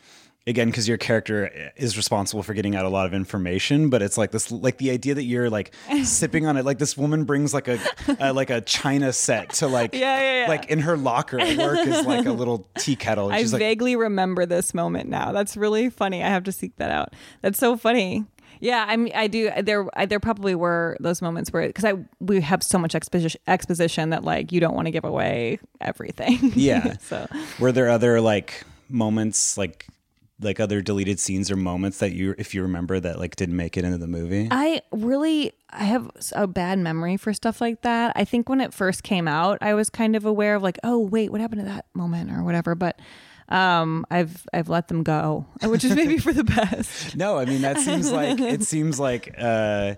[0.47, 4.01] Again, because your character eh, is responsible for getting out a lot of information, but
[4.01, 5.71] it's like this, like the idea that you're like
[6.03, 6.65] sipping on it.
[6.65, 7.79] Like this woman brings like a,
[8.19, 10.49] a like a china set to like, Yeah, yeah, yeah.
[10.49, 13.31] like in her locker at work is like a little tea kettle.
[13.31, 15.31] I like, vaguely remember this moment now.
[15.31, 16.23] That's really funny.
[16.23, 17.13] I have to seek that out.
[17.41, 18.25] That's so funny.
[18.61, 19.51] Yeah, I mean, I do.
[19.61, 23.41] There, I, there probably were those moments where, because I we have so much exposition,
[23.47, 26.51] exposition that like you don't want to give away everything.
[26.55, 26.97] Yeah.
[27.01, 27.27] so
[27.59, 29.87] Were there other like moments like
[30.41, 33.77] like other deleted scenes or moments that you if you remember that like didn't make
[33.77, 34.47] it into the movie?
[34.51, 38.13] I really I have a bad memory for stuff like that.
[38.15, 40.99] I think when it first came out, I was kind of aware of like, oh
[40.99, 42.75] wait, what happened to that moment or whatever.
[42.75, 42.99] But
[43.49, 47.15] um, I've I've let them go, which is maybe for the best.
[47.15, 49.95] No, I mean that seems like it seems like uh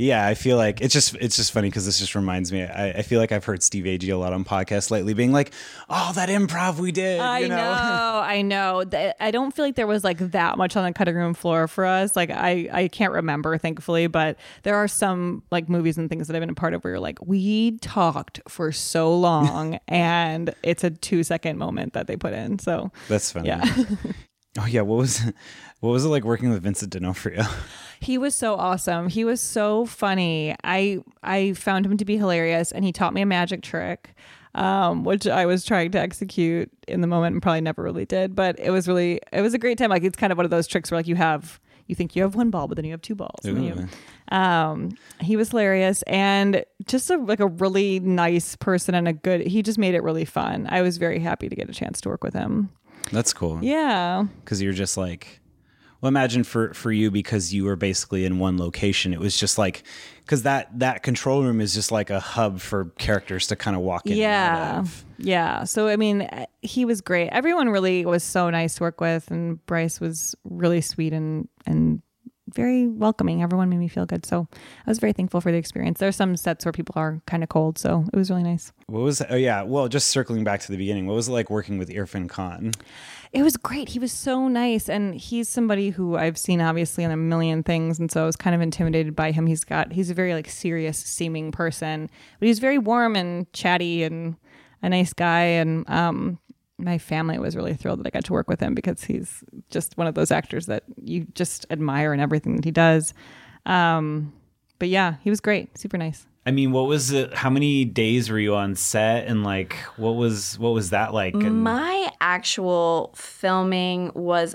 [0.00, 2.62] yeah, I feel like it's just it's just funny because this just reminds me.
[2.62, 5.52] I, I feel like I've heard Steve Agee a lot on podcasts lately, being like,
[5.90, 7.56] "Oh, that improv we did." I you know?
[7.56, 7.62] know,
[8.24, 8.84] I know.
[9.18, 11.84] I don't feel like there was like that much on the cutting room floor for
[11.84, 12.14] us.
[12.14, 16.36] Like I, I can't remember, thankfully, but there are some like movies and things that
[16.36, 20.84] I've been a part of where you're like, we talked for so long, and it's
[20.84, 22.60] a two second moment that they put in.
[22.60, 23.48] So That's funny.
[23.48, 23.64] Yeah.
[24.60, 25.22] oh yeah, what was
[25.80, 27.44] what was it like working with Vincent D'Onofrio?
[28.00, 29.08] He was so awesome.
[29.08, 30.54] He was so funny.
[30.62, 34.14] I I found him to be hilarious, and he taught me a magic trick,
[34.54, 38.36] um, which I was trying to execute in the moment and probably never really did.
[38.36, 39.90] But it was really it was a great time.
[39.90, 41.58] Like it's kind of one of those tricks where like you have
[41.88, 43.44] you think you have one ball, but then you have two balls.
[43.44, 43.88] and you-
[44.30, 49.40] um, he was hilarious and just a, like a really nice person and a good.
[49.44, 50.68] He just made it really fun.
[50.70, 52.70] I was very happy to get a chance to work with him.
[53.10, 53.58] That's cool.
[53.60, 54.22] Yeah.
[54.44, 55.40] because you're just like
[56.00, 59.58] well imagine for for you because you were basically in one location it was just
[59.58, 59.82] like
[60.28, 63.82] because that that control room is just like a hub for characters to kind of
[63.82, 64.80] walk in yeah.
[64.80, 65.04] of.
[65.16, 65.64] yeah.
[65.64, 67.30] So i mean uh, he was great.
[67.30, 72.02] Everyone really was so nice to work with and bryce was really sweet and and
[72.54, 73.42] very welcoming.
[73.42, 74.24] Everyone made me feel good.
[74.26, 75.98] So i was very thankful for the experience.
[75.98, 78.70] There are some sets where people are kind of cold so it was really nice.
[78.86, 79.62] What was oh yeah.
[79.62, 82.72] Well just circling back to the beginning what was it like working with irfan khan
[83.32, 83.90] it was great.
[83.90, 87.98] He was so nice, and he's somebody who I've seen obviously in a million things,
[87.98, 89.46] and so I was kind of intimidated by him.
[89.46, 92.08] He's got he's a very like serious seeming person,
[92.38, 94.36] but he's very warm and chatty and
[94.82, 95.42] a nice guy.
[95.42, 96.38] And um,
[96.78, 99.98] my family was really thrilled that I got to work with him because he's just
[99.98, 103.12] one of those actors that you just admire in everything that he does.
[103.66, 104.32] Um,
[104.78, 106.26] but yeah, he was great, super nice.
[106.48, 107.34] I mean, what was it?
[107.34, 111.34] How many days were you on set, and like, what was what was that like?
[111.34, 114.54] And My actual filming was,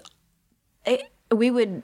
[0.87, 1.83] it, we would.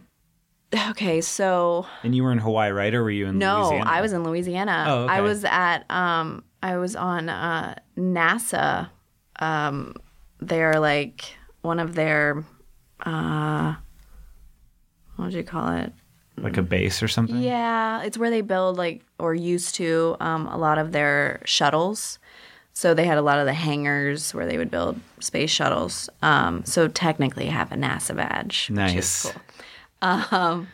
[0.90, 2.92] Okay, so and you were in Hawaii, right?
[2.92, 3.62] Or were you in Louisiana?
[3.62, 3.90] no, Louisiana?
[3.92, 4.86] I was in Louisiana.
[4.88, 5.14] Oh, okay.
[5.14, 8.90] I was at um, I was on uh, NASA.
[9.40, 9.94] Um,
[10.40, 12.44] they're like one of their,
[13.06, 13.76] uh,
[15.18, 15.94] what do you call it?
[16.44, 17.42] Like a base or something.
[17.42, 22.20] Yeah, it's where they build like or used to um, a lot of their shuttles.
[22.74, 26.10] So they had a lot of the hangars where they would build space shuttles.
[26.22, 28.70] Um, so technically, I have a NASA badge.
[28.70, 29.24] Nice.
[29.24, 29.34] cool.
[30.02, 30.70] Um,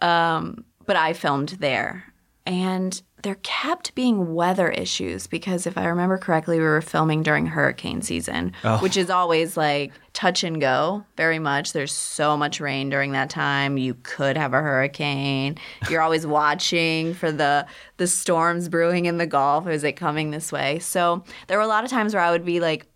[0.00, 2.04] um, but I filmed there,
[2.46, 7.46] and there kept being weather issues because if I remember correctly, we were filming during
[7.46, 8.78] hurricane season, Oh.
[8.78, 11.72] which is always like touch and go very much.
[11.72, 13.78] There's so much rain during that time.
[13.78, 15.56] You could have a hurricane.
[15.90, 19.66] You're always watching for the the storms brewing in the Gulf.
[19.66, 20.78] Is it coming this way?
[20.78, 22.86] So there were a lot of times where I would be like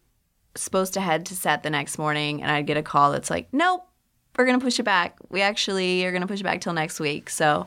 [0.55, 3.49] supposed to head to set the next morning, and I'd get a call that's like,
[3.53, 3.87] "Nope,
[4.37, 5.17] we're gonna push it back.
[5.31, 7.67] We actually are gonna push it back till next week." So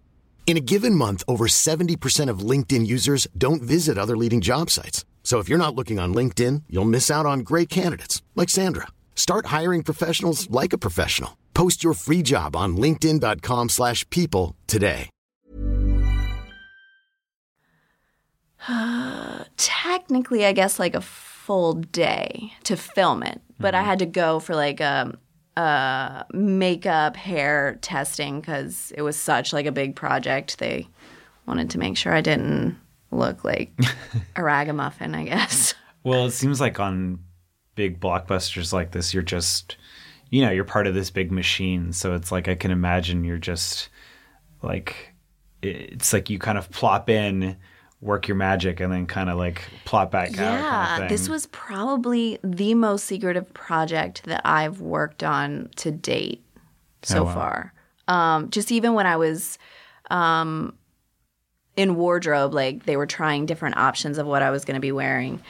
[0.45, 5.05] In a given month, over 70% of LinkedIn users don't visit other leading job sites.
[5.23, 8.87] So if you're not looking on LinkedIn, you'll miss out on great candidates like Sandra.
[9.15, 11.37] Start hiring professionals like a professional.
[11.53, 15.09] Post your free job on linkedin.com/people slash people today.
[19.57, 23.87] technically, I guess, like a full day to film it, but I mm-hmm.
[23.87, 25.13] had to go for like a,
[25.57, 30.59] a makeup, hair testing because it was such like a big project.
[30.59, 30.87] They
[31.45, 32.77] wanted to make sure I didn't
[33.11, 33.71] look like
[34.35, 35.73] a ragamuffin, I guess.
[36.03, 37.19] Well, it seems like on
[37.75, 39.77] big blockbusters like this, you're just,
[40.31, 41.93] you know, you're part of this big machine.
[41.93, 43.89] So it's like I can imagine you're just
[44.63, 45.13] like,
[45.61, 47.55] it's like you kind of plop in,
[48.01, 50.35] work your magic, and then kind of like plop back out.
[50.37, 55.91] Yeah, kind of this was probably the most secretive project that I've worked on to
[55.91, 56.43] date
[57.03, 57.33] so Oh, wow.
[57.33, 57.73] far.
[58.07, 59.57] Um, just even when I was
[60.09, 60.75] um,
[61.77, 64.91] in wardrobe, like they were trying different options of what I was going to be
[64.91, 65.41] wearing.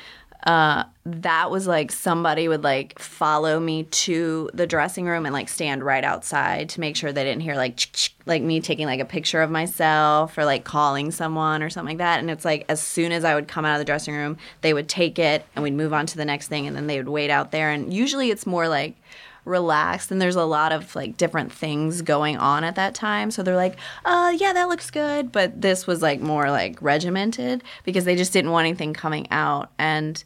[0.46, 5.50] Uh, that was like somebody would like follow me to the dressing room and like
[5.50, 7.80] stand right outside to make sure they didn't hear like
[8.26, 11.98] like me taking like a picture of myself or like calling someone or something like
[12.00, 12.20] that.
[12.20, 14.74] And it's like as soon as I would come out of the dressing room, they
[14.74, 17.10] would take it and we'd move on to the next thing, and then they would
[17.10, 17.70] wait out there.
[17.70, 18.96] And usually it's more like
[19.44, 23.42] relaxed and there's a lot of like different things going on at that time so
[23.42, 23.76] they're like
[24.06, 28.34] uh yeah that looks good but this was like more like regimented because they just
[28.34, 30.24] didn't want anything coming out and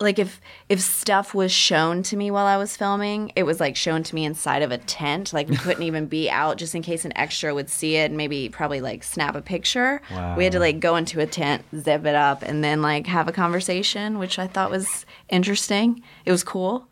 [0.00, 3.76] like if if stuff was shown to me while I was filming, it was like
[3.76, 5.32] shown to me inside of a tent.
[5.32, 8.16] Like we couldn't even be out just in case an extra would see it and
[8.16, 10.00] maybe probably like snap a picture.
[10.36, 13.28] We had to like go into a tent, zip it up, and then like have
[13.28, 16.02] a conversation, which I thought was interesting.
[16.24, 16.86] It was cool.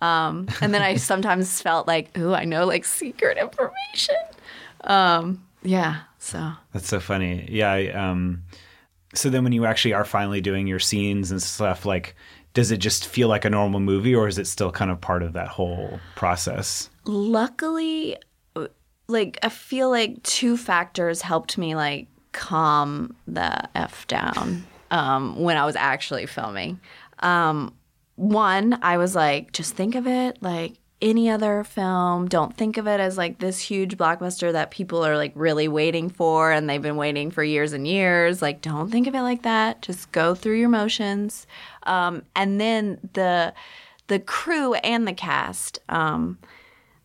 [0.00, 4.16] Um, and then I sometimes felt like, ooh, I know like secret information.
[4.82, 6.02] Um, yeah.
[6.18, 7.46] So That's so funny.
[7.50, 7.72] Yeah.
[7.72, 8.42] I, um,
[9.14, 12.14] so then when you actually are finally doing your scenes and stuff, like,
[12.54, 15.22] does it just feel like a normal movie or is it still kind of part
[15.22, 16.90] of that whole process?
[17.04, 18.16] luckily
[19.08, 25.56] like i feel like two factors helped me like calm the f down um, when
[25.56, 26.78] i was actually filming
[27.20, 27.74] um,
[28.20, 32.28] one i was like just think of it like any other film.
[32.28, 36.10] Don't think of it as like this huge blockbuster that people are like really waiting
[36.10, 38.42] for and they've been waiting for years and years.
[38.42, 39.80] Like don't think of it like that.
[39.80, 41.46] Just go through your motions.
[41.84, 43.54] Um, and then the
[44.08, 46.38] the crew and the cast um,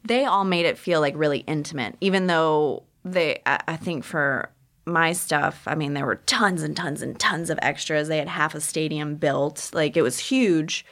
[0.05, 4.51] they all made it feel like really intimate, even though they, I, I think for
[4.85, 8.07] my stuff, I mean, there were tons and tons and tons of extras.
[8.07, 10.85] They had half a stadium built, like it was huge.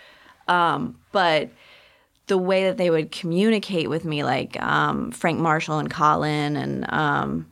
[0.47, 1.49] Um, but
[2.27, 6.91] the way that they would communicate with me, like um, Frank Marshall and Colin and
[6.91, 7.47] um,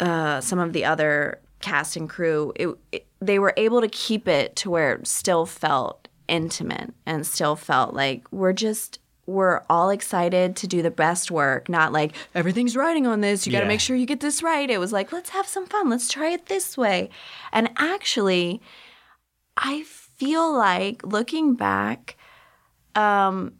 [0.00, 4.26] uh, some of the other cast and crew, it, it, they were able to keep
[4.26, 9.90] it to where it still felt intimate and still felt like we're just we're all
[9.90, 13.64] excited to do the best work not like everything's riding on this you got to
[13.64, 13.68] Yeah.
[13.68, 16.30] make sure you get this right it was like let's have some fun let's try
[16.30, 17.10] it this way
[17.52, 18.60] and actually
[19.56, 19.82] i
[20.22, 22.16] feel like looking back
[22.94, 23.54] um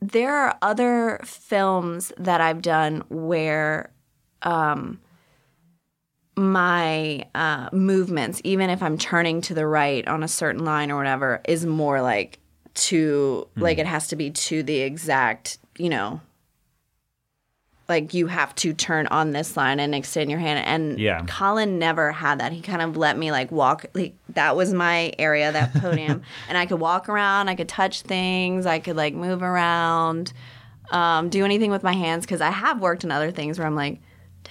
[0.00, 3.92] there are other films that i've done where
[4.42, 4.98] um
[6.38, 10.96] my uh, movements, even if I'm turning to the right on a certain line or
[10.96, 12.38] whatever, is more like
[12.74, 16.20] to like it has to be to the exact, you know,
[17.88, 20.64] like you have to turn on this line and extend your hand.
[20.66, 21.24] And Yeah.
[21.26, 22.52] Colin never had that.
[22.52, 23.86] He kind of let me like walk.
[23.94, 27.48] Like that was my area, that podium, and I could walk around.
[27.48, 28.66] I could touch things.
[28.66, 30.32] I could like move around,
[30.90, 33.76] um, do anything with my hands because I have worked in other things where I'm
[33.76, 34.00] like,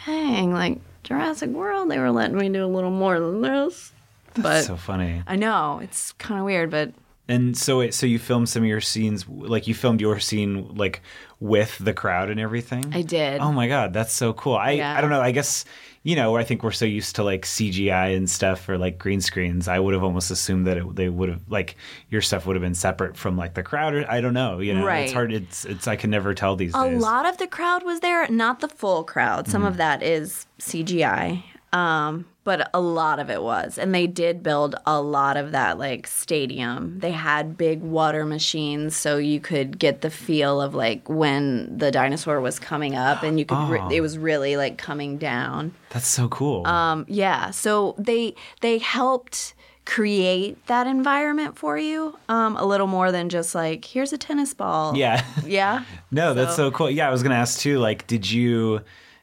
[0.05, 3.93] dang, like Jurassic World, they were letting me do a little more than this.
[4.33, 5.23] But That's so funny.
[5.25, 6.91] I know it's kind of weird, but
[7.27, 10.75] And so, it, so you filmed some of your scenes, like you filmed your scene,
[10.75, 11.01] like
[11.39, 12.91] with the crowd and everything.
[12.93, 13.39] I did.
[13.41, 14.55] Oh my god, that's so cool.
[14.55, 14.97] I Yeah.
[14.97, 15.21] I don't know.
[15.21, 15.65] I guess
[16.03, 16.35] you know.
[16.37, 19.67] I think we're so used to like CGI and stuff or like green screens.
[19.67, 21.75] I would have almost assumed that it, they would have like
[22.09, 23.93] your stuff would have been separate from like the crowd.
[23.93, 24.59] Or, I don't know.
[24.59, 25.01] You know, Right.
[25.05, 25.31] it's hard.
[25.33, 25.87] It's it's.
[25.87, 27.01] I can never tell these a days.
[27.01, 28.27] lot of the crowd was there.
[28.29, 29.47] Not the full crowd.
[29.47, 29.67] Some Mm-hmm.
[29.67, 31.43] of that is CGI,
[31.77, 33.77] um, but a lot of it was.
[33.77, 36.99] And they did build a lot of that like stadium.
[36.99, 41.91] They had big water machines, so you could get the feel of like when the
[41.91, 43.69] dinosaur was coming up, and you could.
[43.69, 43.89] re- Oh.
[43.89, 45.73] it was really like coming down.
[45.89, 46.65] That's so cool.
[46.65, 49.53] Um, yeah, so they they helped
[49.85, 54.53] create that environment for you um, a little more than just like here's a tennis
[54.53, 54.95] ball.
[54.97, 55.23] yeah.
[55.45, 55.83] Yeah.
[56.11, 56.89] No, that's So- so cool.
[56.91, 57.79] Yeah, I was gonna ask too.
[57.79, 58.81] Like, did you,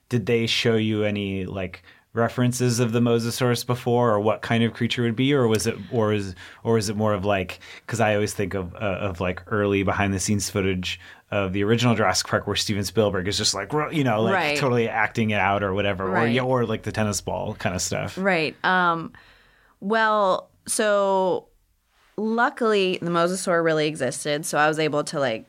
[0.08, 1.82] did they show you any like
[2.14, 5.66] references of the Mosasaurus before, or what kind of creature it would be, or was
[5.66, 7.58] it, or is, or is it more of like?
[7.84, 10.98] Because I always think of uh, of like early behind the scenes footage
[11.30, 14.56] of the original Jurassic Park, where Steven Spielberg is just like, you know, like Right.
[14.56, 16.32] totally acting it out or whatever, or Right.
[16.32, 18.16] yeah, or like the tennis ball kind of stuff.
[18.16, 18.54] Right.
[18.64, 19.12] Um,
[19.80, 21.48] well, so
[22.16, 25.46] luckily the mosasaur really existed, so I was able to like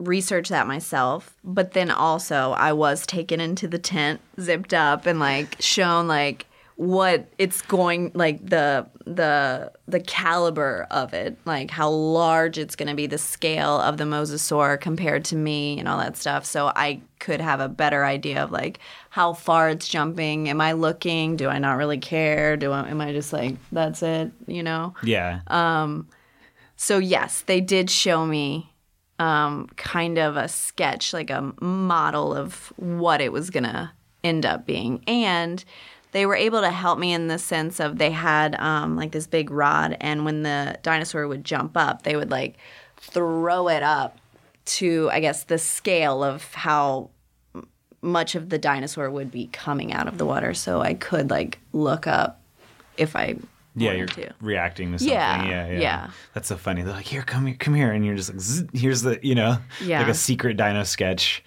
[0.00, 1.36] research that myself.
[1.44, 6.46] But then also I was taken into the tent, zipped up, and like shown like
[6.76, 12.88] what it's going like the the the caliber of it like how large it's going
[12.88, 16.72] to be the scale of the mosasaur compared to me and all that stuff so
[16.76, 18.78] i could have a better idea of like
[19.10, 22.98] how far it's jumping am i looking do i not really care do i am
[23.02, 25.40] i just like that's it you know Yeah.
[25.48, 26.08] um,
[26.76, 28.69] so yes, they did show me
[29.20, 33.92] um, kind of a sketch, like a model of what it was gonna
[34.24, 35.64] end up being, and
[36.12, 39.26] they were able to help me in the sense of they had um, like this
[39.26, 42.56] big rod, and when the dinosaur would jump up, they would like
[42.96, 44.18] throw it up
[44.64, 47.10] to, I guess, the scale of how
[48.02, 51.58] much of the dinosaur would be coming out of the water, so I could like
[51.72, 52.40] look up
[52.96, 53.36] if I
[53.76, 54.32] yeah, you're to.
[54.40, 55.14] reacting to something.
[55.16, 56.10] Yeah, Yeah, yeah, yeah.
[56.34, 56.82] That's so funny.
[56.82, 59.34] They're like, "Here, come here, come here," and you're just like, Zzz, "Here's the," you
[59.34, 60.00] know, Yeah.
[60.00, 61.42] like a secret dino sketch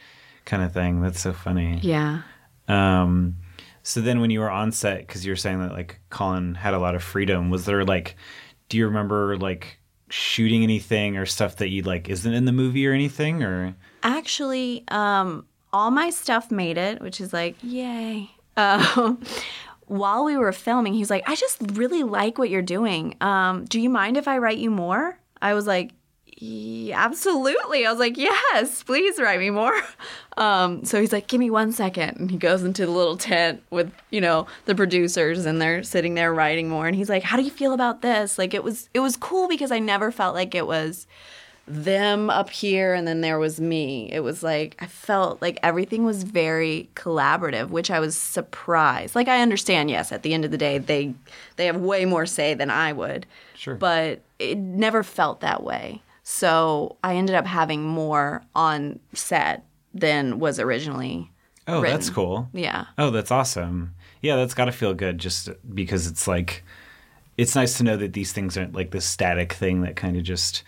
[0.46, 1.02] kind of thing.
[1.02, 1.80] That's so funny.
[1.82, 2.22] Yeah.
[2.68, 3.36] Um,
[3.84, 6.74] so then when you were on set, because you were saying that like Colin had
[6.74, 8.16] a lot of freedom, was there like,
[8.70, 12.88] do you remember like shooting anything or stuff that you like isn't in the movie
[12.88, 13.76] or anything or?
[14.04, 18.30] Actually, um, all my stuff made it, which is like, yay.
[18.56, 19.20] Um,
[19.94, 23.16] while we were filming, he's like, I just really like what you're doing.
[23.22, 25.20] Um, do you mind if I write you more?
[25.42, 25.92] I was like,
[26.26, 27.86] "Yeah, absolutely.
[27.86, 29.80] I was like, yes, please write me more.
[30.36, 32.18] Um, so he's like, give me one second.
[32.18, 36.16] And he goes into the little tent with, you know, the producers and they're sitting
[36.16, 36.88] there writing more.
[36.88, 38.40] And he's like, how do you feel about this?
[38.40, 41.06] Like it was, it was cool because I never felt like it was
[41.66, 44.12] them up here and then there was me.
[44.12, 49.16] It was like I felt like everything was very collaborative, which I was surprised.
[49.16, 51.14] Like I understand, yes, at the end of the day they
[51.56, 53.26] they have way more say than I would.
[53.56, 53.76] Sure.
[53.76, 56.02] But it never felt that way.
[56.24, 61.30] So I ended up having more on set than was originally
[61.68, 62.50] Oh, that's cool.
[62.54, 62.86] Yeah.
[62.98, 63.96] Oh, that's awesome.
[64.22, 66.64] Yeah, that's got to feel good just because it's like
[67.38, 70.24] it's nice to know that these things aren't like this static thing that kind of
[70.24, 70.64] just,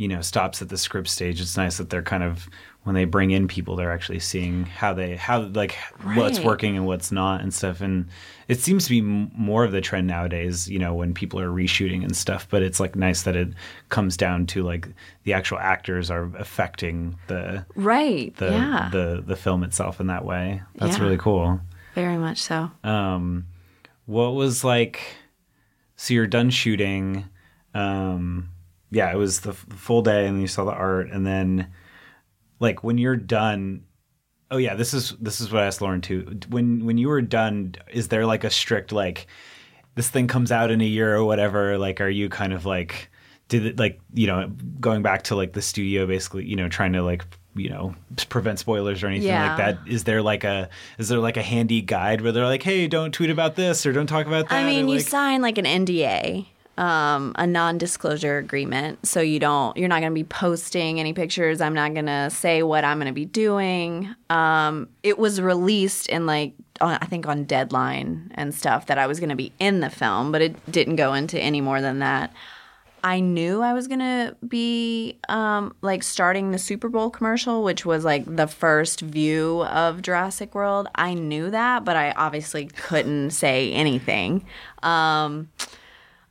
[0.00, 1.40] you know, stops at the script stage.
[1.42, 2.48] It's nice that they're kind of
[2.84, 5.76] when they bring in people they're actually seeing how they how like
[6.14, 8.08] what's working and what's not and stuff and
[8.48, 11.50] it seems to be m- more of the trend nowadays, you know, when people are
[11.50, 13.48] reshooting and stuff, but it's like nice that it
[13.90, 14.88] comes down to like
[15.24, 18.34] the actual actors are affecting the Right.
[18.36, 18.88] the yeah.
[18.90, 20.62] the the film itself in that way.
[20.76, 21.04] That's Yeah.
[21.04, 21.60] really cool.
[21.94, 22.70] Very much so.
[22.82, 23.44] Um,
[24.06, 25.00] what was like?
[25.96, 27.26] So you're done shooting.
[27.74, 28.48] Um,
[28.90, 31.68] yeah, it was the f- full day, and then you saw the art, and then
[32.58, 33.84] like when you're done.
[34.52, 36.38] Oh yeah, this is this is what I asked Lauren too.
[36.48, 39.28] When when you were done, is there like a strict like
[39.94, 41.78] this thing comes out in a year or whatever?
[41.78, 43.10] Like, are you kind of like
[43.48, 44.48] did it like you know
[44.80, 47.24] going back to like the studio basically you know trying to like
[47.56, 47.92] you know
[48.28, 49.48] prevent spoilers or anything Yeah.
[49.48, 50.68] like that is there like a
[50.98, 53.92] is there like a handy guide where they're like hey don't tweet about this or
[53.92, 56.46] don't talk about that I mean, or, you like, sign like an NDA,
[56.80, 61.60] um, a non-disclosure agreement, so you don't, you're not going to be posting any pictures.
[61.60, 64.14] I'm not going to say what I'm going to be doing.
[64.30, 69.06] Um, it was released in like, on, I think on deadline and stuff that I
[69.06, 71.98] was going to be in the film, but it didn't go into any more than
[71.98, 72.32] that.
[73.02, 78.04] I knew I was gonna be um, like starting the Super Bowl commercial, which was
[78.04, 80.86] like the first view of Jurassic World.
[80.94, 84.44] I knew that, but I obviously couldn't say anything.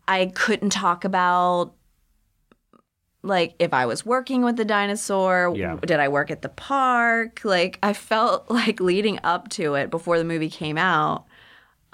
[0.09, 1.75] I couldn't talk about
[3.21, 5.53] like if I was working with the dinosaur.
[5.55, 5.77] Yeah.
[5.85, 7.41] Did I work at the park?
[7.43, 11.25] Like I felt like leading up to it before the movie came out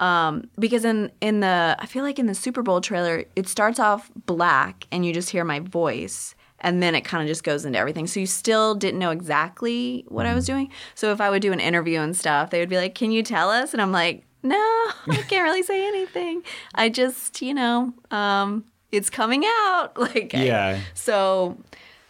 [0.00, 3.78] um, because in in the I feel like in the Super Bowl trailer it starts
[3.78, 7.66] off black and you just hear my voice and then it kind of just goes
[7.66, 8.06] into everything.
[8.06, 10.70] So you still didn't know exactly what I was doing.
[10.94, 13.22] So if I would do an interview and stuff, they would be like, "Can you
[13.22, 14.56] tell us?" And I'm like, "No,
[15.08, 16.42] I can't really say anything.
[16.74, 20.80] I just, you know, um, it's coming out." Like, I- Yeah.
[20.94, 21.56] so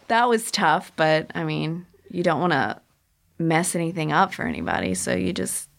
[0.07, 2.79] that was tough, but I mean, you don't want to
[3.39, 5.69] mess anything up for anybody, so you just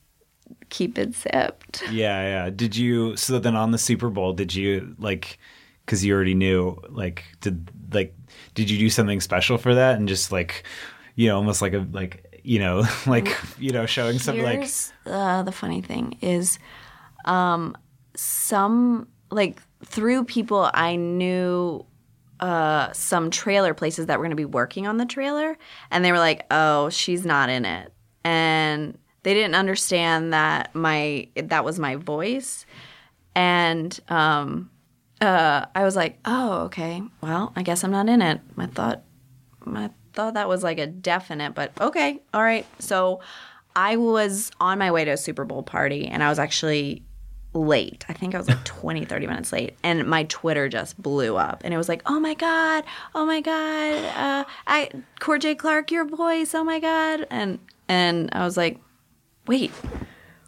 [0.70, 1.82] keep it zipped.
[1.90, 5.38] yeah yeah did you so then on the super bowl did you like
[5.84, 8.14] because you already knew like did like
[8.54, 10.64] did you do something special for that and just like
[11.16, 14.68] you know almost like a like you know like you know showing some like
[15.07, 16.59] uh, the funny thing is,
[17.24, 17.76] um,
[18.14, 21.84] some like through people I knew
[22.41, 25.57] uh, some trailer places that were going to be working on the trailer,
[25.91, 27.93] and they were like, "Oh, she's not in it,"
[28.24, 32.64] and they didn't understand that my that was my voice,
[33.34, 34.70] and um,
[35.20, 37.03] uh, I was like, "Oh, okay.
[37.20, 39.03] Well, I guess I'm not in it." I thought
[39.66, 42.66] I thought that was like a definite, but okay, all right.
[42.81, 43.21] So
[43.77, 47.05] I was on my way to a Super Bowl party and I was actually
[47.55, 48.05] late.
[48.09, 49.77] I think I was like 20, 30 minutes late.
[49.85, 51.62] And my Twitter just blew up.
[51.64, 52.83] And it was like, oh my God,
[53.14, 54.91] oh my God, uh, I,
[55.21, 55.55] Courtney J.
[55.55, 57.25] Clark, your voice, oh my God.
[57.31, 58.81] And, and I was like,
[59.47, 59.71] wait,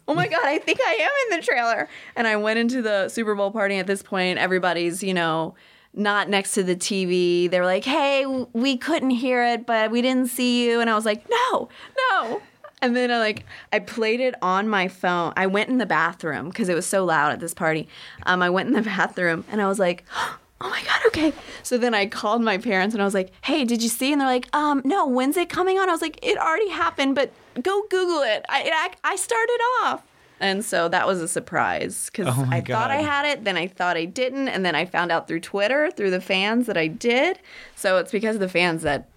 [0.05, 1.87] oh my God, I think I am in the trailer.
[2.17, 4.37] And I went into the Super Bowl party at this point.
[4.37, 5.55] Everybody's, you know,
[5.93, 7.49] not next to the TV.
[7.49, 10.79] They were like, hey, we couldn't hear it, but we didn't see you.
[10.79, 11.69] And I was like, no,
[12.11, 12.41] no.
[12.81, 15.33] And then I like I played it on my phone.
[15.37, 17.87] I went in the bathroom because it was so loud at this party.
[18.25, 20.03] Um, I went in the bathroom and I was like,
[20.61, 23.65] "Oh my god, okay." So then I called my parents and I was like, "Hey,
[23.65, 25.05] did you see?" And they're like, "Um, no.
[25.05, 27.31] When's it coming on?" I was like, "It already happened, but
[27.61, 28.43] go Google it.
[28.49, 30.01] I I, I started off."
[30.41, 33.67] And so that was a surprise because Oh I thought I had it, then I
[33.67, 36.87] thought I didn't, and then I found out through Twitter, through the fans, that I
[36.87, 37.39] did.
[37.75, 39.07] So it's because of the fans that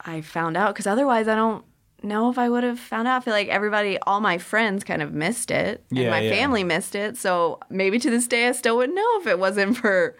[0.00, 1.64] I found out because otherwise I don't
[2.02, 3.22] know if I would have found out.
[3.22, 6.30] I feel like everybody, all my friends kind of missed it and Yeah, my yeah.
[6.30, 7.16] family missed it.
[7.16, 10.14] So maybe to this day I still wouldn't know if it wasn't for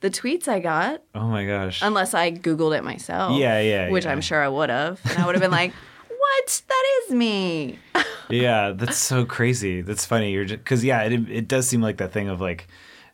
[0.00, 1.02] the tweets I got.
[1.14, 1.80] Oh my gosh.
[1.82, 3.38] Unless I Googled it myself.
[3.38, 4.12] Yeah, yeah, Which yeah.
[4.12, 5.00] I'm sure I would have.
[5.06, 5.72] And I would have been like,
[6.20, 6.62] what?
[6.68, 7.78] That is me.
[8.30, 9.80] yeah, that's so crazy.
[9.80, 10.32] That's funny.
[10.32, 12.68] You're just because yeah, it it does seem like that thing of like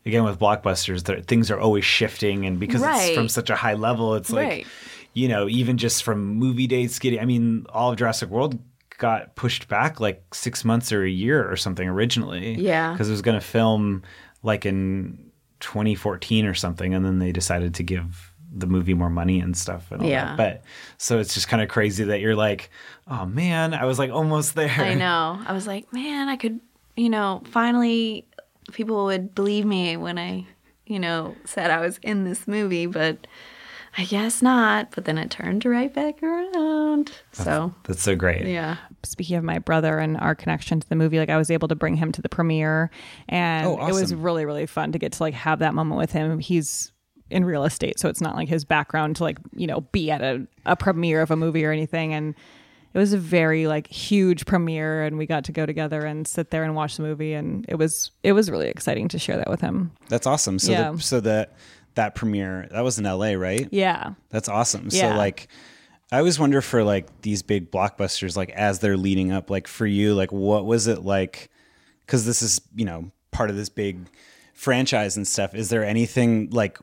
[0.05, 4.15] again with blockbusters, things are always shifting, and because it's from such a high level,
[4.15, 4.67] it's like Right.
[5.15, 7.21] you know even just from movie dates getting.
[7.21, 8.59] I mean, all of Jurassic World
[8.99, 12.55] got pushed back like six months or a year or something originally.
[12.55, 12.93] Yeah.
[12.93, 14.03] because it was going to film
[14.43, 15.31] like in
[15.61, 19.91] 2014 or something, and then they decided to give the movie more money and stuff
[19.93, 20.25] and all Yeah.
[20.25, 20.37] that.
[20.37, 20.63] But
[20.99, 22.71] so it's just kind of crazy that you're like,
[23.07, 24.71] oh man, I was like almost there.
[24.71, 25.39] I know.
[25.47, 26.61] I was like, man, I could,
[26.97, 28.27] you know, finally
[28.73, 30.47] people would believe me when I,
[30.87, 33.27] you know, said I was in this movie, but
[33.99, 34.91] I guess not.
[34.95, 37.13] But then it turned right back around.
[37.33, 38.47] So, That's so great.
[38.47, 38.77] yeah.
[39.03, 41.75] speaking of my brother and our connection to the movie, like I was able to
[41.75, 42.91] bring him to the premiere,
[43.29, 46.13] and Oh, it was really really fun to get to like have that moment with
[46.13, 46.39] him.
[46.39, 46.93] He's
[47.31, 50.23] in real estate, so it's not like his background to like you know be at
[50.23, 52.35] a, a premiere of a movie or anything, and
[52.95, 56.51] it was a very like huge premiere, and we got to go together and sit
[56.51, 59.51] there and watch the movie, and it was it was really exciting to share that
[59.51, 59.93] with him.
[60.09, 60.59] That's awesome.
[60.59, 60.93] So Yeah.
[60.93, 61.55] the, so that
[61.95, 63.69] that premiere that was in LA, right?
[63.73, 64.13] Yeah.
[64.31, 64.89] That's awesome.
[64.91, 65.13] Yeah.
[65.13, 65.49] So like
[66.13, 69.87] I always wonder for like these big blockbusters like as they're leading up like for
[69.87, 71.51] you like what was it like
[72.07, 74.07] cuz this is, you know, part of this big
[74.55, 75.55] franchise and stuff.
[75.55, 76.79] Is there anything like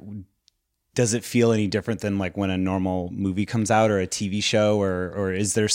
[0.95, 4.07] does it feel any different than like when a normal movie comes out or a
[4.07, 5.67] TV show or or is there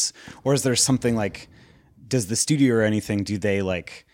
[0.44, 1.48] or is there something like
[2.06, 4.04] does the studio or anything do they like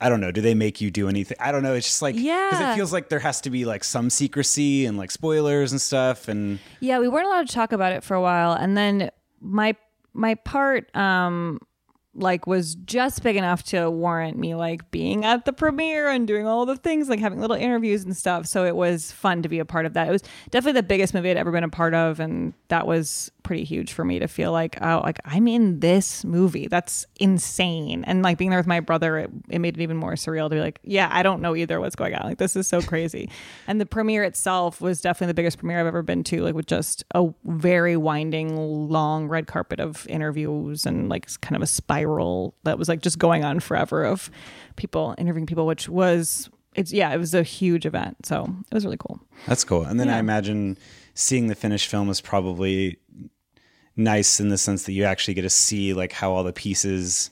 [0.00, 0.32] I don't know.
[0.32, 1.36] Do they make you do anything?
[1.38, 1.74] I don't know.
[1.74, 2.72] It's just like because Yeah.
[2.72, 6.26] it feels like there has to be like some secrecy and like spoilers and stuff.
[6.26, 9.10] And Yeah, we weren't allowed to talk about it for a while, and then
[9.40, 9.76] my
[10.12, 11.60] my part um
[12.14, 16.46] like was just big enough to warrant me like being at the premiere and doing
[16.46, 18.46] all the things like having little interviews and stuff.
[18.46, 20.08] So it was fun to be a part of that.
[20.08, 23.30] It was definitely the biggest movie i'd ever been a part of and that was
[23.42, 26.68] pretty huge for me to feel like oh like i'm in this movie.
[26.68, 28.04] That's insane.
[28.04, 30.56] And like being there with my brother it, it made it even more surreal to
[30.56, 32.28] be like yeah i don't know either what's going on.
[32.28, 33.30] Like this is so crazy.
[33.66, 36.66] And the premiere itself was definitely the biggest premiere i've ever been to like with
[36.66, 42.01] just a very winding long red carpet of interviews and like kind of a spiral
[42.64, 44.30] that was like just going on forever of
[44.76, 48.24] people interviewing people which was it's yeah it was a huge event.
[48.24, 49.20] So it was really cool.
[49.46, 49.82] That's cool.
[49.84, 50.78] And then I imagine
[51.14, 52.98] seeing the finished film is probably
[53.96, 57.30] nice in the sense that you actually get to see like how all the pieces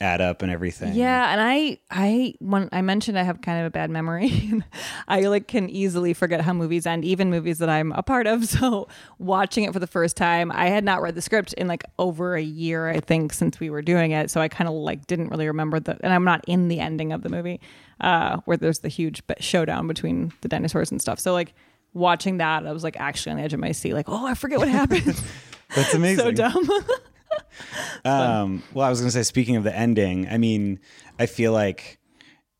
[0.00, 0.94] add up and everything.
[0.94, 4.52] Yeah, and I I when I mentioned I have kind of a bad memory.
[5.08, 8.44] I like can easily forget how movies end, even movies that I'm a part of.
[8.54, 8.86] So
[9.18, 12.36] watching it for the first time, I had not read the script in like over
[12.36, 14.30] a year, I think, since we were doing it.
[14.30, 17.12] So I kind of like didn't really remember the, and I'm not in the ending
[17.12, 17.60] of the movie,
[18.00, 21.18] uh, where there's the huge showdown between the dinosaurs and stuff.
[21.18, 21.52] So like
[21.94, 24.34] watching that, I was like actually on the edge of my seat, like, oh, I
[24.34, 25.20] forget what happened.
[25.74, 26.24] That's amazing.
[26.24, 26.68] so dumb.
[28.04, 30.80] Um, well, I was going to say, speaking of the ending, I mean,
[31.18, 31.98] I feel like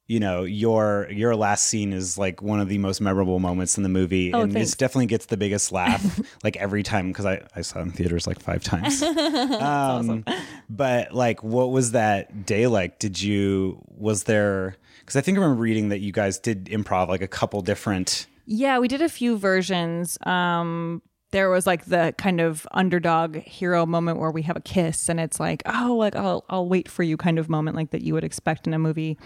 [0.06, 3.82] you know your your last scene is like one of the most memorable moments in
[3.82, 4.72] the movie, Oh, and thanks.
[4.74, 7.90] it definitely gets the biggest laugh like every time because I I saw it in
[7.92, 9.02] theaters like five times.
[9.60, 10.24] um,
[10.68, 12.98] But like, what was that day like?
[12.98, 14.76] Did you was there?
[15.00, 18.26] Because I think I remember reading that you guys did improv like a couple different.
[18.46, 20.18] Yeah, we did a few versions.
[20.26, 21.00] Um,
[21.34, 25.18] there was like the kind of underdog hero moment where we have a kiss, and
[25.18, 28.14] it's like, oh, like I'll I'll wait for you kind of moment, like that you
[28.14, 29.18] would expect in a movie.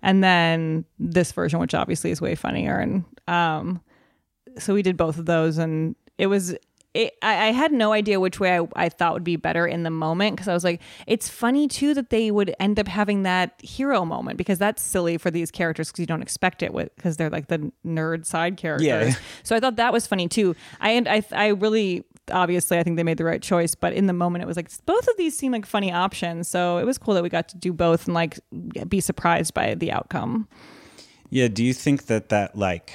[0.00, 3.80] And then this version, which obviously is way funnier, and um,
[4.56, 6.54] so we did both of those, and it was
[6.98, 9.84] it, I, I had no idea which way I, I thought would be better in
[9.84, 13.22] the moment because I was like, it's funny too that they would end up having
[13.22, 16.94] that hero moment because that's silly for these characters because you don't expect it with
[16.96, 18.86] because they're like the nerd side characters.
[18.86, 19.14] Yeah.
[19.44, 20.56] So I thought that was funny too.
[20.80, 24.06] I and I I really obviously I think they made the right choice, but in
[24.06, 26.48] the moment it was like both of these seem like funny options.
[26.48, 28.40] So it was cool that we got to do both and like
[28.88, 30.48] be surprised by the outcome.
[31.30, 32.92] Yeah, do you think that that like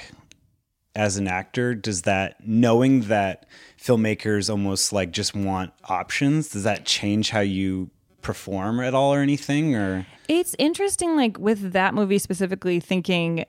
[0.94, 3.46] as an actor does that knowing that
[3.84, 7.90] filmmakers almost like just want options, does that change how you
[8.22, 13.44] perform at all or anything or It's interesting, like with that movie specifically, thinking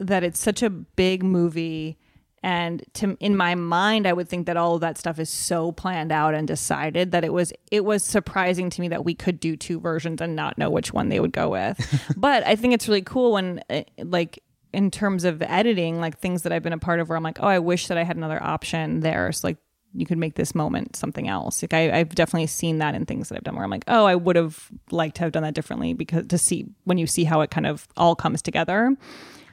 [0.00, 1.98] that it's such a big movie.
[2.42, 5.72] And to in my mind, I would think that all of that stuff is so
[5.72, 9.40] planned out and decided that it was it was surprising to me that we could
[9.40, 12.14] do two versions and not know which one they would go with.
[12.16, 16.42] but I think it's really cool when uh, like in terms of editing, like things
[16.42, 18.16] that I've been a part of where I'm like, oh, I wish that I had
[18.16, 19.32] another option there.
[19.32, 19.56] So like
[19.96, 21.62] you could make this moment something else.
[21.62, 24.04] Like I, I've definitely seen that in things that I've done where I'm like, oh,
[24.04, 27.24] I would have liked to have done that differently because to see when you see
[27.24, 28.96] how it kind of all comes together.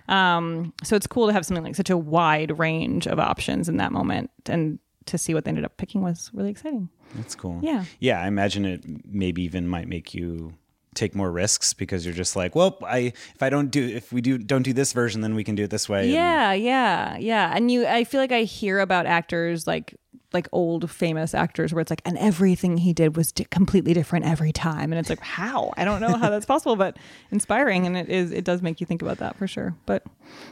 [0.10, 3.78] Um, so it's cool to have something like such a wide range of options in
[3.78, 6.90] that moment and to see what they ended up picking was really exciting.
[7.16, 7.60] That's cool.
[7.62, 7.86] Yeah.
[8.00, 10.54] Yeah, I imagine it maybe even might make you
[10.96, 14.22] take more risks because you're just like, well, I if I don't do if we
[14.22, 16.04] do don't do this version, then we can do it this way.
[16.04, 17.52] and- Yeah, yeah, yeah.
[17.56, 19.96] And you I feel like I hear about actors like
[20.34, 24.26] like old famous actors where it's like and everything he did was di- completely different
[24.26, 26.98] every time and it's like how i don't know how that's possible but
[27.32, 30.04] inspiring and it is it does make you think about that for sure but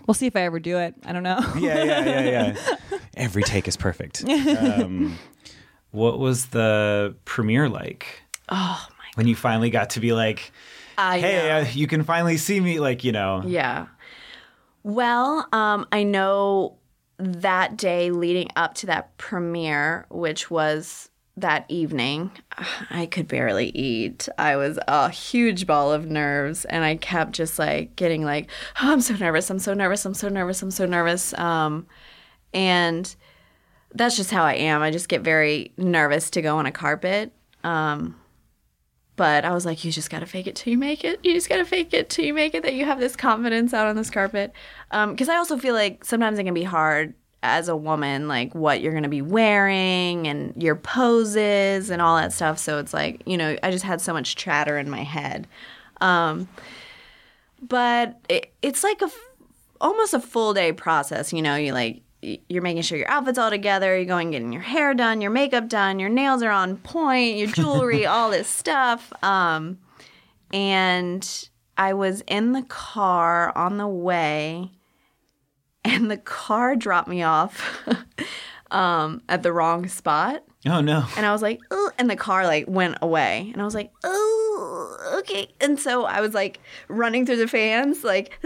[0.05, 2.21] we'll see if i ever do it i don't know yeah, yeah, yeah,
[2.91, 2.97] yeah.
[3.15, 4.23] Every take is perfect.
[4.27, 5.17] Um,
[5.91, 8.21] What was the premiere like?
[8.49, 8.95] Oh my!
[9.05, 10.51] God when you finally got to be like,
[10.97, 11.57] I "Hey, know.
[11.59, 13.43] uh, you can finally see me," like you know.
[13.45, 13.87] Yeah.
[14.83, 16.77] Well, um, I know
[17.21, 22.31] that day leading up to that premiere, which was that evening,
[22.89, 24.27] I could barely eat.
[24.37, 28.49] I was a huge ball of nerves, and I kept just like getting like,
[28.81, 29.49] oh, I'm so nervous.
[29.49, 30.05] I'm so nervous.
[30.05, 30.61] I'm so nervous.
[30.61, 31.33] I'm so nervous.
[31.37, 31.87] Um,
[32.53, 33.13] and
[33.93, 34.81] that's just how I am.
[34.81, 37.31] I just get very nervous to go on a carpet.
[37.63, 38.15] Um,
[39.21, 41.19] but I was like, you just gotta fake it till you make it.
[41.21, 43.85] You just gotta fake it till you make it that you have this confidence out
[43.85, 44.51] on this carpet.
[44.89, 47.13] Because I also feel like sometimes it can be hard
[47.43, 52.33] as a woman, like what you're gonna be wearing and your poses and all that
[52.33, 52.57] stuff.
[52.57, 55.47] So it's like, you know, I just had so much chatter in my head.
[56.01, 56.49] Um,
[57.61, 59.11] but it, it's like a
[59.79, 61.31] almost a full day process.
[61.31, 63.95] You know, you like you're making sure your outfit's all together.
[63.95, 67.47] You're going getting your hair done, your makeup done, your nails are on point, your
[67.47, 69.11] jewelry, all this stuff.
[69.23, 69.79] Um,
[70.53, 74.71] and I was in the car on the way,
[75.83, 77.79] and the car dropped me off
[78.71, 80.43] um, at the wrong spot.
[80.67, 81.05] Oh no!
[81.17, 81.59] And I was like,
[81.97, 85.47] and the car like went away, and I was like, oh, okay.
[85.59, 88.37] And so I was like running through the fans, like,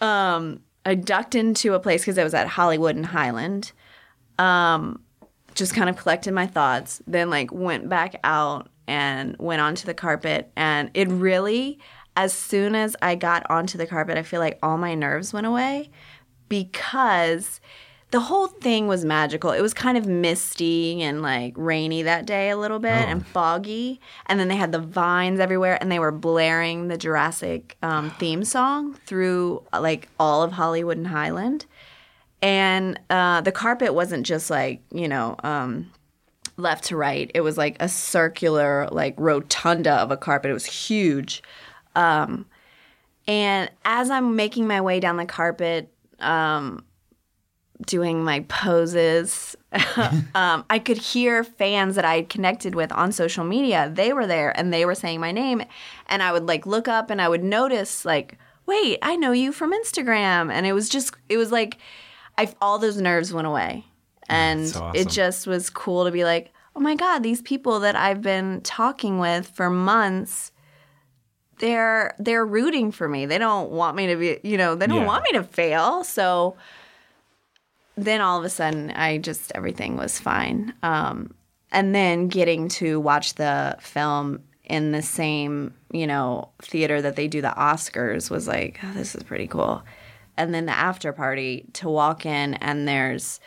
[0.00, 3.72] um, I ducked into a place because I was at Hollywood and Highland.
[4.38, 5.00] Um,
[5.54, 9.94] just kind of collected my thoughts, then like went back out and went onto the
[9.94, 11.78] carpet, and it really,
[12.16, 15.46] as soon as I got onto the carpet, I feel like all my nerves went
[15.46, 15.90] away
[16.48, 17.60] because
[18.12, 19.52] the whole thing was magical.
[19.52, 24.00] It was kind of misty and like rainy that day a little bit and foggy.
[24.26, 28.44] And then they had the vines everywhere and they were blaring the Jurassic um, theme
[28.44, 31.64] song through like all of Hollywood and Highland.
[32.42, 35.90] And uh, the carpet wasn't just like, you know, um,
[36.58, 37.30] left to right.
[37.34, 40.50] It was like a circular, like rotunda of a carpet.
[40.50, 41.42] It was huge.
[41.96, 42.44] Um,
[43.26, 46.84] and as I'm making my way down the carpet, um,
[47.86, 49.56] doing my poses,
[50.34, 53.90] um, I could hear fans that I had connected with on social media.
[53.94, 55.62] They were there and they were saying my name.
[56.06, 59.52] And I would like look up and I would notice, like, wait, I know you
[59.52, 60.52] from Instagram.
[60.52, 61.78] And it was just, it was like,
[62.38, 63.84] I, all those nerves went away.
[64.28, 67.96] And so it just was cool to be like, oh my God, these people that
[67.96, 70.52] I've been talking with for months
[71.58, 73.26] they're they're rooting for me.
[73.26, 75.06] They don't want me to be, you know, they don't Yeah.
[75.06, 76.02] want me to fail.
[76.02, 76.56] So
[77.96, 80.74] then all of a sudden I just everything was fine.
[80.82, 81.34] Um
[81.70, 87.28] and then getting to watch the film in the same, you know, theater that they
[87.28, 89.82] do the Oscars was like, oh, this is pretty cool.
[90.36, 93.40] And then the after party to walk in and there's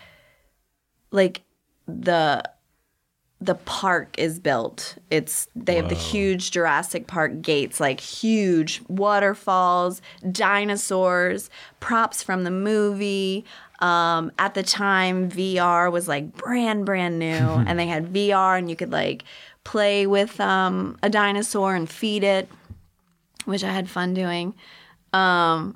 [1.12, 1.42] like
[1.88, 2.44] the
[3.42, 4.98] the park is built.
[5.12, 12.52] It's they have the huge Jurassic Park gates, like huge waterfalls, dinosaurs, props from the
[12.52, 13.46] movie.
[13.86, 17.26] Um, at the time, VR was like brand brand new,
[17.68, 19.24] and they had VR, and you could like
[19.64, 22.50] play with um, a dinosaur and feed it,
[23.46, 24.56] which I had fun doing.
[25.14, 25.76] Um,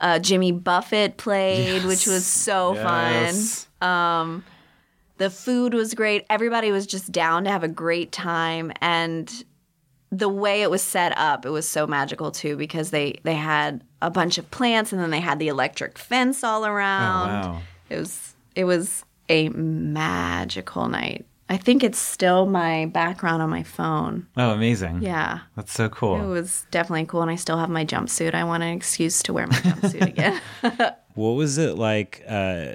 [0.00, 3.66] uh, Jimmy Buffett played, which was so Yes.
[3.80, 3.88] fun.
[3.90, 4.44] Um,
[5.16, 6.24] the food was great.
[6.30, 9.44] Everybody was just down to have a great time, and
[10.10, 13.84] the way it was set up, it was so magical too because they they had
[14.00, 17.28] a bunch of plants, and then they had the electric fence all around.
[17.28, 17.60] wow.
[17.90, 21.26] It was it was a magical night.
[21.50, 24.26] I think it's still my background on my phone.
[24.36, 25.00] Oh, amazing.
[25.00, 25.40] Yeah.
[25.56, 26.20] That's so cool.
[26.22, 28.34] It was definitely cool, and I still have my jumpsuit.
[28.34, 30.40] I want an excuse to wear my jumpsuit again.
[31.14, 32.22] What was it like?
[32.28, 32.74] Uh,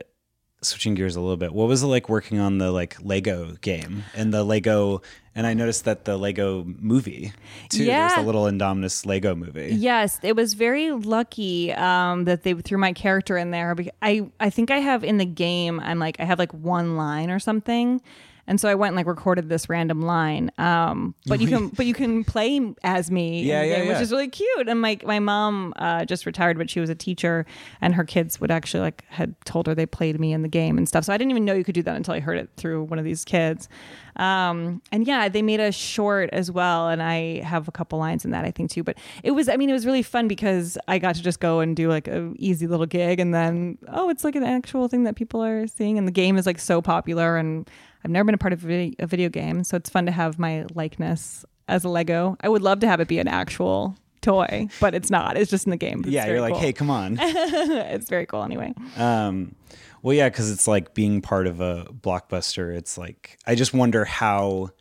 [0.65, 1.53] switching gears a little bit.
[1.53, 5.01] What was it like working on the like Lego game and the Lego?
[5.35, 7.33] And I noticed that the Lego movie
[7.69, 7.83] too.
[7.83, 8.07] Yeah.
[8.07, 9.73] There's the little Indominus Lego movie.
[9.73, 13.73] Yes, it was very lucky um, that they threw my character in there.
[13.75, 15.79] Because I I think I have in the game.
[15.79, 18.01] I'm like I have like one line or something,
[18.47, 20.51] and so I went and like recorded this random line.
[20.57, 24.11] Um, but you can but you can play as me, Yeah, yeah, game, which is
[24.11, 24.67] really cute.
[24.67, 27.45] And my my mom uh, just retired, but she was a teacher,
[27.81, 30.77] and her kids would actually like had told her they played me in the game
[30.77, 31.05] and stuff.
[31.05, 32.99] So I didn't even know you could do that until I heard it through one
[32.99, 33.69] of these kids.
[34.15, 38.25] Um, and yeah, they made a short as well, and I have a couple lines
[38.25, 38.83] in that I think too.
[38.83, 41.61] But it was, I mean, it was really fun because I got to just go
[41.61, 45.03] and do like a easy little gig, and then oh, it's like an actual thing
[45.03, 47.69] that people are seeing, and the game is like so popular, and
[48.03, 50.65] I've never been a part of a video, game, so it's fun to have my
[50.73, 52.35] likeness as a Lego.
[52.41, 55.37] I would love to have it be an actual toy, but it's not.
[55.37, 56.03] It's just in the game.
[56.07, 56.61] Yeah, you're like, cool.
[56.61, 57.17] hey, come on.
[57.21, 58.73] it's very cool anyway.
[58.97, 59.55] Um,
[60.01, 62.75] well, yeah, because it's like being part of a blockbuster.
[62.75, 64.71] It's like I just wonder how,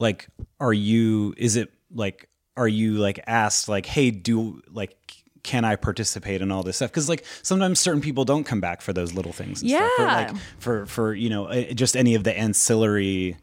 [0.00, 0.26] like,
[0.58, 1.34] are you?
[1.36, 4.96] Is it like, are you like asked like, hey, do like,
[5.42, 6.90] can I participate in all this stuff?
[6.90, 9.62] Because like sometimes certain people don't come back for those little things.
[9.62, 10.04] And stuff, Yeah.
[10.32, 13.36] like for for you know just any of the ancillary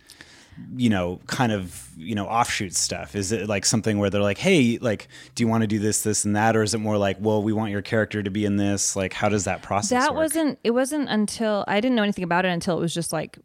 [0.75, 3.15] you know, kind of, you know, offshoot stuff?
[3.15, 6.01] Is it like something where they're like, hey, like, do you want to do this,
[6.01, 6.55] this, and that?
[6.55, 8.95] Or is it more like, well, we want your character to be in this?
[8.95, 10.23] Like, how does that process that work?
[10.23, 13.37] wasn't it wasn't until i didn't know anything about it until it was just like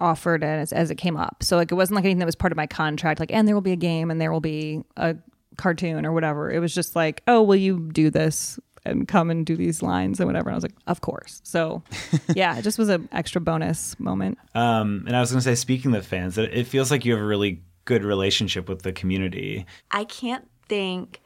[0.00, 2.52] offered as, as it came up so like it wasn't like anything that was part
[2.52, 5.14] of my contract like and there will be a game and there will be a
[5.56, 9.46] cartoon or whatever it was just like oh will you do this and come and
[9.46, 11.82] do these lines and whatever and i was like of course so
[12.34, 15.54] yeah it just was an extra bonus moment Um, and I was going to say,
[15.54, 18.92] speaking of fans, it, it feels like you have a really good relationship with the
[18.92, 19.66] community.
[19.90, 21.20] I can't think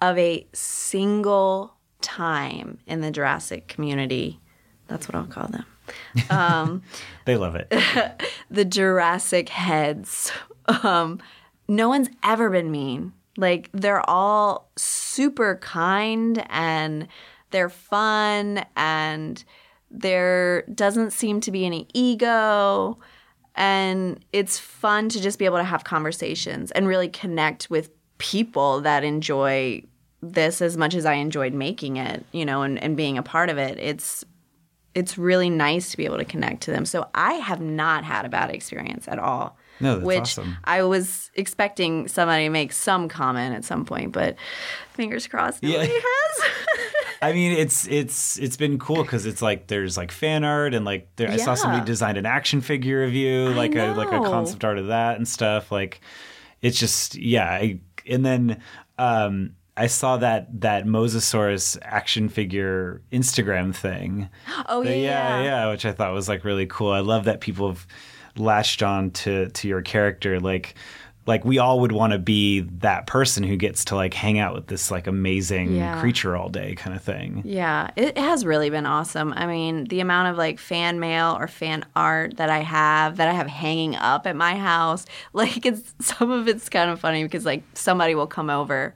[0.00, 4.40] of a single time in the Jurassic community.
[4.88, 5.64] That's what I'll call them.
[6.30, 6.82] Um,
[7.24, 7.68] They love it.
[8.50, 10.32] the Jurassic heads.
[10.66, 11.20] Um,
[11.68, 13.12] no one's ever been mean.
[13.36, 17.08] Like they're all super kind and
[17.50, 19.42] they're fun and
[19.90, 22.98] there doesn't seem to be any ego
[23.54, 28.80] and it's fun to just be able to have conversations and really connect with people
[28.80, 29.82] that enjoy
[30.22, 33.50] this as much as I enjoyed making it, you know, and, and being a part
[33.50, 33.78] of it.
[33.78, 34.24] It's
[34.94, 36.84] it's really nice to be able to connect to them.
[36.84, 39.56] So I have not had a bad experience at all.
[39.82, 40.56] No, that's which awesome.
[40.64, 44.36] I was expecting somebody to make some comment at some point, but
[44.94, 45.98] fingers crossed nobody Yeah.
[46.02, 46.50] has.
[47.22, 50.84] I mean, it's it's it's been cool because it's like there's like fan art and
[50.84, 54.18] like there, I saw somebody designed an action figure of you, like a like a
[54.20, 55.70] concept art of that and stuff.
[55.70, 56.00] Like
[56.62, 57.48] it's just yeah.
[57.48, 57.78] I,
[58.08, 58.60] and then
[58.98, 64.28] um, I saw that that Mosasaurus action figure Instagram thing.
[64.68, 65.38] Oh, The- yeah.
[65.38, 66.90] yeah, yeah, which I thought was like really cool.
[66.90, 67.86] I love that people have
[68.36, 70.40] latched on to to your character.
[70.40, 70.74] Like
[71.24, 74.54] like we all would want to be that person who gets to like hang out
[74.54, 76.00] with this like amazing Yeah.
[76.00, 77.42] creature all day kind of thing.
[77.44, 79.32] Yeah, it has really been awesome.
[79.34, 83.28] I mean, the amount of like fan mail or fan art that I have that
[83.28, 87.22] I have hanging up at my house, like it's some of it's kind of funny
[87.22, 88.92] because like somebody will come over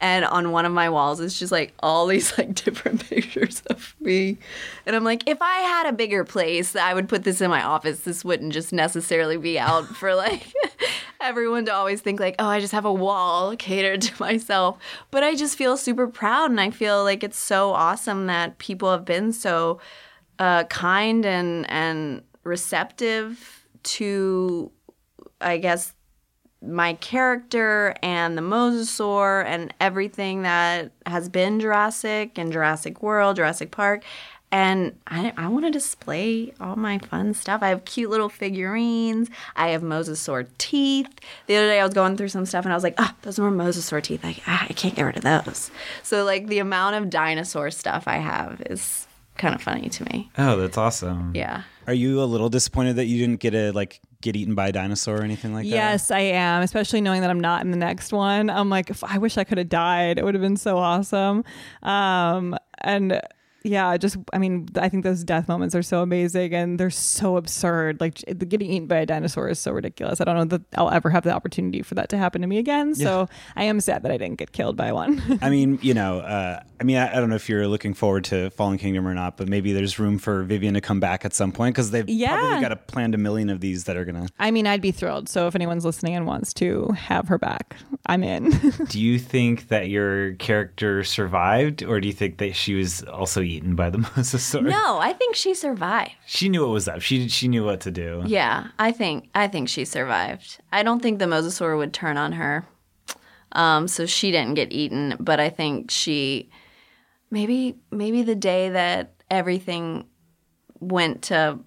[0.00, 3.94] and on one of my walls it's just like all these like different pictures of
[4.00, 4.38] me.
[4.84, 7.62] And I'm like, if I had a bigger place, I would put this in my
[7.62, 8.00] office.
[8.00, 10.52] This wouldn't just necessarily be out for like
[11.20, 14.78] everyone to always think like, oh, I just have a wall catered to myself.
[15.10, 18.90] But I just feel super proud and I feel like it's so awesome that people
[18.90, 19.80] have been so
[20.38, 24.70] uh, kind and and receptive to
[25.40, 25.92] I guess
[26.62, 33.70] my character and the mosasaur and everything that has been Jurassic and Jurassic World, Jurassic
[33.70, 34.02] Park.
[34.52, 37.62] And I, I want to display all my fun stuff.
[37.62, 39.28] I have cute little figurines.
[39.56, 41.08] I have mosasaur teeth.
[41.46, 43.38] The other day I was going through some stuff and I was like, ah, those
[43.38, 44.24] are mosasaur teeth.
[44.24, 45.70] I, ah, I can't get rid of those.
[46.02, 50.30] So, like, the amount of dinosaur stuff I have is kind of funny to me.
[50.38, 51.32] Oh, that's awesome.
[51.34, 51.62] Yeah.
[51.86, 54.72] Are you a little disappointed that you didn't get a like get eaten by a
[54.72, 55.70] dinosaur or anything like that?
[55.70, 58.50] Yes, I am, especially knowing that I'm not in the next one.
[58.50, 60.18] I'm like, I wish I could have died.
[60.18, 61.44] It would have been so awesome.
[61.82, 63.20] Um, and
[63.66, 67.36] yeah, just I mean, I think those death moments are so amazing and they're so
[67.36, 68.00] absurd.
[68.00, 70.20] Like j- getting eaten by a dinosaur is so ridiculous.
[70.20, 72.58] I don't know that I'll ever have the opportunity for that to happen to me
[72.58, 72.94] again.
[72.94, 75.20] So I am sad that I didn't get killed by one.
[75.42, 78.24] I mean, you know, uh, I mean, I, I don't know if you're looking forward
[78.24, 81.32] to Fallen Kingdom or not, but maybe there's room for Vivian to come back at
[81.34, 82.38] some point because they've Yeah.
[82.38, 84.28] probably got a planned a million of these that are gonna.
[84.38, 85.28] I mean, I'd be thrilled.
[85.28, 88.50] So if anyone's listening and wants to have her back, I'm in.
[88.88, 93.40] do you think that your character survived, or do you think that she was also
[93.40, 94.62] eaten by the mosasaur?
[94.62, 96.12] No, I think she survived.
[96.26, 97.00] She knew what was up.
[97.00, 98.22] She she knew what to do.
[98.26, 100.58] Yeah, I think I think she survived.
[100.72, 102.66] I don't think the mosasaur would turn on her.
[103.52, 106.50] Um, so she didn't get eaten, but I think she
[107.30, 110.06] maybe maybe the day that everything
[110.80, 111.60] went to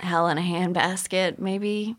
[0.00, 1.96] hell in a handbasket, maybe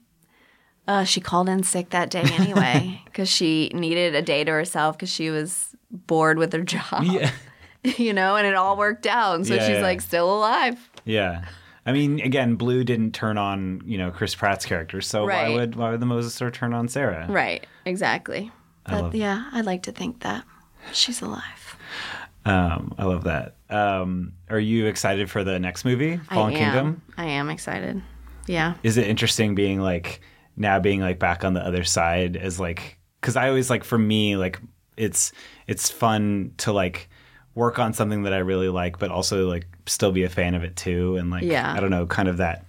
[0.87, 4.97] uh, she called in sick that day anyway because she needed a day to herself
[4.97, 7.03] because she was bored with her job.
[7.03, 7.31] Yeah.
[7.97, 9.35] you know, and it all worked out.
[9.35, 9.81] And so Yeah, she's yeah.
[9.81, 10.77] like still alive.
[11.05, 11.45] Yeah.
[11.85, 15.49] I mean, again, Blue didn't turn on, you know, Chris Pratt's character, so Right.
[15.49, 17.25] why would why would the mosasaur turn on Sarah?
[17.29, 18.51] Right, exactly.
[18.85, 20.43] I But yeah, I'd like to think that
[20.91, 21.77] she's alive.
[22.45, 23.55] Um, I love that.
[23.69, 26.63] Um, are you excited for the next movie, Fallen I am.
[26.71, 27.01] Kingdom?
[27.17, 28.01] I am excited.
[28.47, 28.75] Yeah.
[28.83, 30.21] Is it interesting being like
[30.55, 33.97] now being like back on the other side as like because I always like for
[33.97, 34.59] me like
[34.95, 35.31] it's
[35.67, 37.09] it's fun to like
[37.57, 40.63] work on something that I really like, but also like still be a fan of
[40.63, 41.73] it too, and like Yeah.
[41.75, 42.65] I don't know, kind of that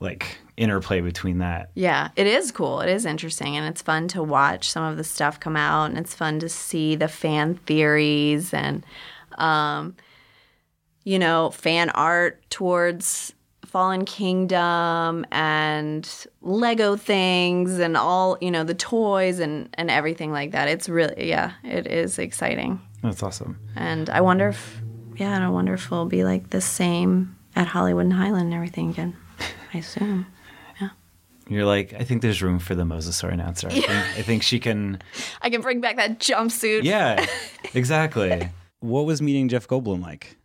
[0.00, 1.70] like interplay between that.
[1.74, 2.80] Yeah, it is cool.
[2.80, 5.96] It is interesting and it's fun to watch some of the stuff come out and
[5.96, 8.84] it's fun to see the fan theories and
[9.38, 9.94] um
[11.04, 13.34] you know, fan art towards
[13.66, 20.50] Fallen Kingdom and Lego things and all, you know, the toys and and everything like
[20.52, 20.66] that.
[20.68, 22.80] It's really yeah, it is exciting.
[23.04, 23.58] That's awesome.
[23.76, 24.80] And I wonder if
[25.16, 28.54] yeah, and I wonder if it'll be like the same at Hollywood and Highland and
[28.54, 29.16] everything again.
[29.72, 30.26] I assume.
[30.80, 30.88] Yeah.
[31.48, 33.68] You're like, I think there's room for the mosasaur announcer.
[33.68, 35.02] I think I think she can.
[35.42, 36.84] I can bring back that jumpsuit.
[36.84, 37.24] Yeah,
[37.74, 38.48] exactly.
[38.80, 40.38] What was meeting Jeff Goldblum like?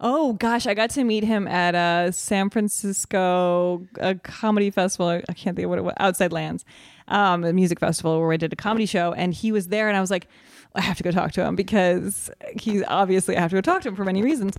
[0.00, 5.08] Oh gosh, I got to meet him at a San Francisco a comedy festival.
[5.08, 5.94] I can't think of what it was.
[5.98, 6.64] Outside Lands,
[7.08, 9.96] um, a music festival where I did a comedy show, and he was there, and
[9.96, 10.28] I was like,
[10.74, 13.82] I have to go talk to him because he's obviously I have to go talk
[13.82, 14.56] to him for many reasons.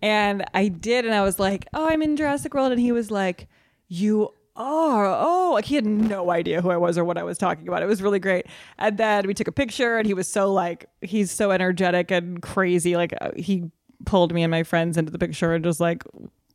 [0.00, 3.10] And I did, and I was like, Oh, I'm in Jurassic World, and he was
[3.10, 3.48] like,
[3.88, 7.38] You are oh like he had no idea who I was or what I was
[7.38, 7.82] talking about.
[7.82, 8.46] It was really great.
[8.78, 12.42] And then we took a picture and he was so like he's so energetic and
[12.42, 12.96] crazy.
[12.96, 13.70] Like uh, he
[14.04, 16.02] pulled me and my friends into the picture and just like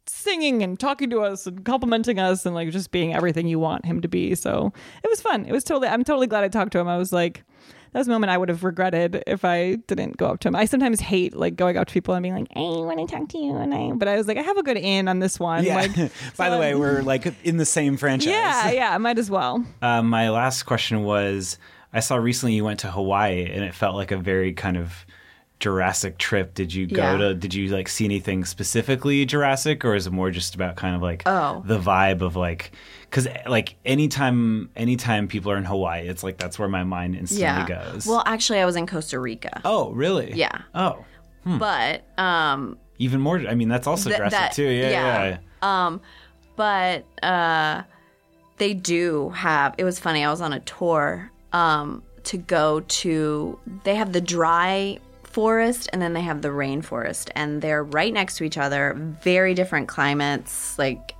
[0.05, 3.85] singing and talking to us and complimenting us and like just being everything you want
[3.85, 4.35] him to be.
[4.35, 5.45] So it was fun.
[5.45, 6.89] It was totally I'm totally glad I talked to him.
[6.89, 7.43] I was like
[7.93, 10.55] that was a moment I would have regretted if I didn't go up to him.
[10.55, 13.15] I sometimes hate like going up to people and being like, "Hey, I want to
[13.15, 13.91] talk to you," and I.
[13.91, 15.63] But I was like, I have a good in on this one.
[15.63, 15.75] Yeah.
[15.75, 18.31] Like, By the way, we're like in the same franchise.
[18.31, 19.63] yeah, yeah, I might as well.
[19.81, 21.57] Uh, my last question was
[21.93, 25.05] I saw recently you went to Hawaii and it felt like a very kind of
[25.63, 26.53] Jurassic trip.
[26.53, 27.17] Did you go Yeah.
[27.19, 30.93] to, did you like see anything specifically Jurassic or is it more just about kind
[30.93, 31.63] of like Oh.
[31.65, 32.73] the vibe of like,
[33.11, 37.43] cause like anytime, anytime people are in Hawaii, it's like that's where my mind instantly
[37.43, 37.65] Yeah.
[37.65, 38.05] goes.
[38.05, 39.61] Well, actually, I was in Costa Rica.
[39.63, 40.33] oh, really?
[40.33, 40.63] Yeah.
[40.75, 41.05] Oh,
[41.45, 41.59] hmm.
[41.59, 43.37] But um, even more.
[43.47, 44.63] I mean, that's also th- Jurassic that- too.
[44.67, 44.89] Yeah,
[45.29, 45.37] yeah.
[45.61, 46.01] Um,
[46.57, 47.83] but uh,
[48.57, 49.75] they do have.
[49.77, 50.25] It was funny.
[50.25, 53.57] I was on a tour um to go to.
[53.85, 54.99] They have the dry
[55.33, 58.93] forest and then they have the rainforest, and they're right next to each other.
[59.21, 60.77] Very different climates.
[60.79, 61.15] Like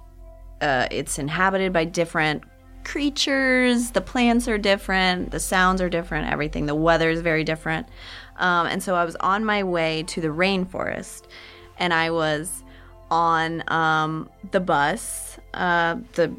[0.61, 2.43] uh, it's inhabited by different
[2.83, 3.91] creatures.
[3.91, 5.31] The plants are different.
[5.31, 6.31] The sounds are different.
[6.31, 6.65] Everything.
[6.65, 7.87] The weather is very different.
[8.37, 11.23] Um, and so I was on my way to the rainforest,
[11.77, 12.63] and I was
[13.11, 16.33] on um, the bus, uh, the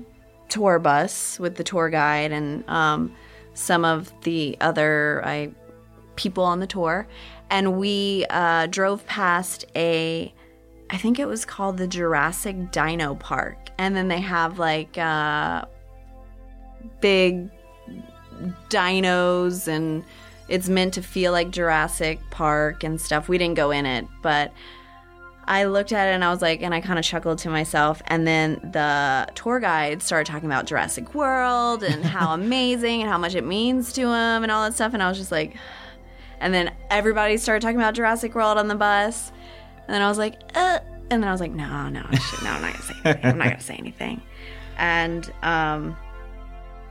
[0.48, 3.14] tour bus with the tour guide and um,
[3.55, 5.51] some of the other I,
[6.16, 7.06] people on the tour,
[7.55, 10.35] and we uh, drove past a,
[10.90, 15.64] I think it was called the Jurassic Dino Park, and then they have like uh,
[17.01, 17.48] big
[18.70, 20.02] dinos and
[20.48, 23.28] it's meant to feel like Jurassic Park and stuff.
[23.28, 24.52] We didn't go in it, but
[25.44, 28.02] I looked at it and I was like, and I kind of chuckled to myself.
[28.09, 33.18] And then the tour guide started talking about Jurassic World and how amazing and how
[33.18, 34.93] much it means to him and all that stuff.
[34.93, 35.56] And I was just like,
[36.45, 39.33] and then everybody started talking about Jurassic World on the bus.
[39.87, 40.79] And then I was like, uh,
[41.11, 43.25] and then I was like, no, no, shit, no, I'm not gonna say anything.
[43.25, 44.23] I'm not gonna say anything.
[44.77, 45.97] And um,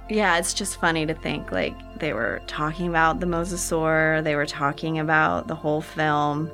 [0.10, 4.48] yeah, it's just funny to think like they were talking about the mosasaur, they were
[4.48, 6.52] talking about the whole film,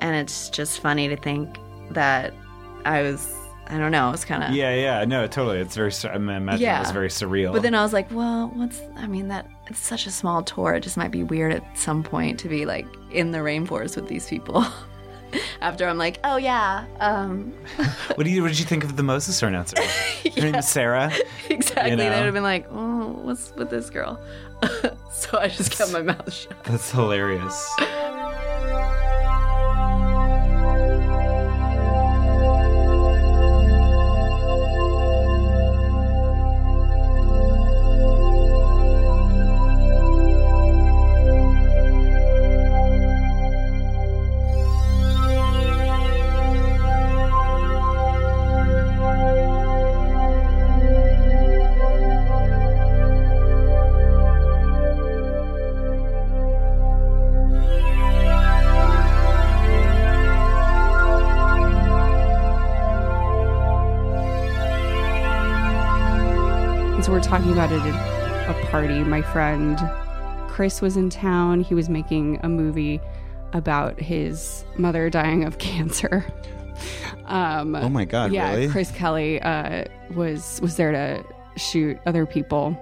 [0.00, 1.58] and it's just funny to think
[1.90, 2.32] that
[2.86, 3.34] I was,
[3.66, 5.58] I don't know, it was kind of Yeah, yeah, no, totally.
[5.58, 5.92] It's very.
[6.04, 7.52] I imagine it was very surreal.
[7.52, 8.80] But then I was like, well, what's?
[8.96, 10.74] I mean, that it's such a small tour.
[10.74, 14.08] It just might be weird at some point to be like in the rainforest with
[14.08, 14.64] these people.
[15.60, 17.52] After I'm like, oh yeah, um,
[18.16, 18.42] what do you?
[18.42, 19.76] What did you think of the mosasaur announcer?
[19.80, 21.12] Her name is Sarah.
[21.48, 21.92] exactly.
[21.92, 24.20] You They would have been like, oh, what's with this girl?
[25.12, 26.64] so I just kept my mouth shut.
[26.64, 27.70] That's hilarious.
[67.40, 69.02] Talking about it at a party.
[69.02, 69.78] My friend
[70.48, 71.62] Chris was in town.
[71.62, 73.00] He was making a movie
[73.54, 76.26] about his mother dying of cancer.
[77.24, 78.68] Um, Oh my God, Yeah, really?
[78.68, 79.84] Chris Kelly uh,
[80.14, 81.24] was was there to
[81.56, 82.76] shoot other people.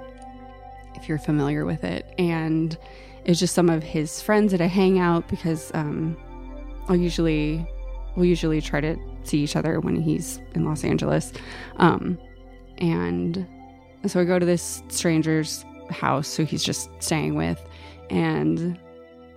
[0.97, 2.77] If you're familiar with it, and
[3.25, 6.17] it's just some of his friends at a hangout because um,
[6.89, 7.65] I'll usually
[8.17, 11.33] we'll usually try to see each other when he's in Los Angeles,
[11.77, 12.19] um,
[12.79, 13.47] and
[14.07, 17.61] so I go to this stranger's house who he's just staying with,
[18.11, 18.79] and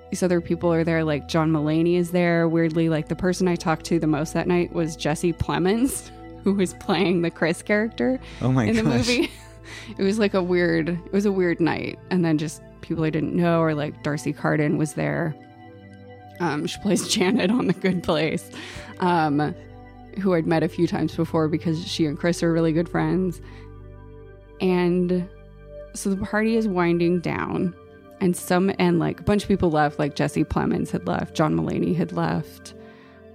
[0.10, 1.04] these other people are there.
[1.04, 2.48] Like John Mulaney is there.
[2.48, 6.12] Weirdly, like the person I talked to the most that night was Jesse Plemons,
[6.44, 9.32] who was playing the Chris character Oh my in the movie.
[9.98, 10.90] it was like a weird.
[10.90, 14.34] It was a weird night, and then just people I didn't know, or like D'Arcy
[14.34, 15.36] Carden was there.
[16.40, 18.50] Um, she plays Janet on The Good Place,
[19.00, 19.56] um,
[20.20, 23.42] who I'd met a few times before because she and Chris are really good friends.
[24.62, 25.28] And
[25.94, 27.76] so the party is winding down,
[28.22, 30.00] and some and like a bunch of people left.
[30.00, 32.74] Like Jesse Plemons had left, John Mulaney had left,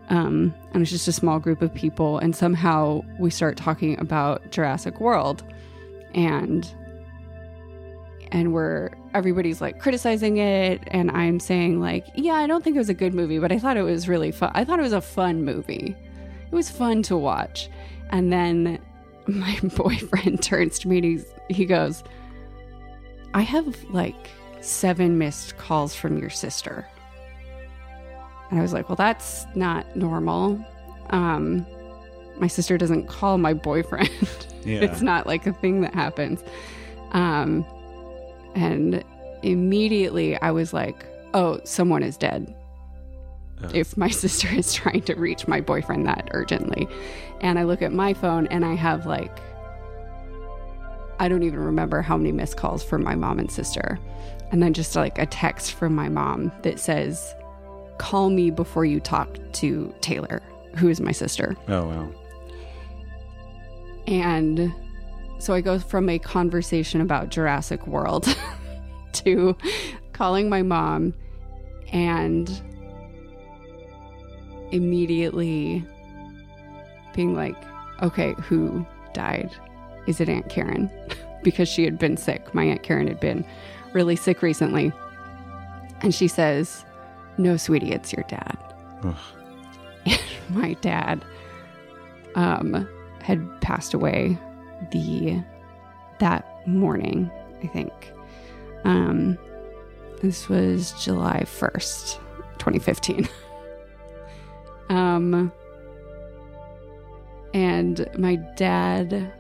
[0.09, 2.19] um, and it's just a small group of people.
[2.19, 5.43] And somehow we start talking about Jurassic World,
[6.15, 6.73] and
[8.33, 12.79] and we're everybody's like criticizing it and i'm saying like yeah i don't think it
[12.79, 14.93] was a good movie but i thought it was really fun i thought it was
[14.93, 15.97] a fun movie
[16.51, 17.69] it was fun to watch
[18.11, 18.79] and then
[19.27, 22.03] my boyfriend turns to me and he's, he goes
[23.35, 24.31] i have like
[24.61, 26.87] seven missed calls from your sister
[28.51, 30.65] and i was like well that's not normal
[31.11, 31.67] um
[32.39, 34.11] my sister doesn't call my boyfriend
[34.65, 34.81] Yeah.
[34.81, 36.43] it's not like a thing that happens
[37.13, 37.65] um
[38.57, 39.05] and
[39.43, 42.55] immediately I was like, oh, someone is dead.
[43.73, 46.89] If my sister is trying to reach my boyfriend that urgently.
[47.41, 49.41] And I look at my phone and I have like,
[51.19, 53.99] I don't even remember how many missed calls from my mom and sister.
[54.51, 57.35] And then just like a text from my mom that says,
[57.99, 60.43] call me before you talk to Taylor,
[60.77, 61.57] who is my sister.
[61.69, 62.09] Oh wow.
[64.07, 64.73] And
[65.39, 68.35] so I go from a conversation about Jurassic World
[69.13, 69.57] to
[70.13, 71.15] calling my mom
[71.93, 72.49] and
[74.71, 75.87] immediately
[77.17, 77.57] being like,
[78.03, 79.51] okay, who died?
[80.07, 80.91] Is it Aunt Karen?
[81.43, 82.55] because she had been sick.
[82.55, 83.45] My Aunt Karen had been
[83.93, 84.93] really sick recently.
[86.03, 86.85] And she says,
[87.39, 88.57] no, sweetie, it's your dad.
[90.51, 91.25] my dad
[92.35, 92.89] um,
[93.23, 94.39] had passed away
[94.91, 95.43] the
[96.19, 97.31] that morning,
[97.63, 97.93] I think.
[98.85, 99.39] Um,
[100.21, 102.19] this was July 1st,
[102.59, 103.29] 2015.
[104.89, 105.53] um,
[107.57, 109.33] and my dad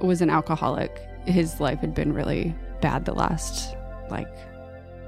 [0.00, 1.00] was an alcoholic.
[1.26, 3.76] His life had been really bad the last
[4.10, 4.26] like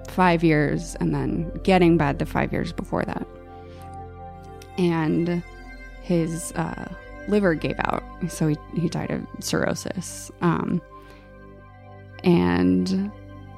[0.08, 3.26] five years, and then getting bad the five years before that.
[4.78, 5.42] And
[6.02, 6.92] his uh,
[7.26, 10.30] liver gave out, so he, he died of cirrhosis.
[10.42, 10.80] Um,
[12.22, 13.10] and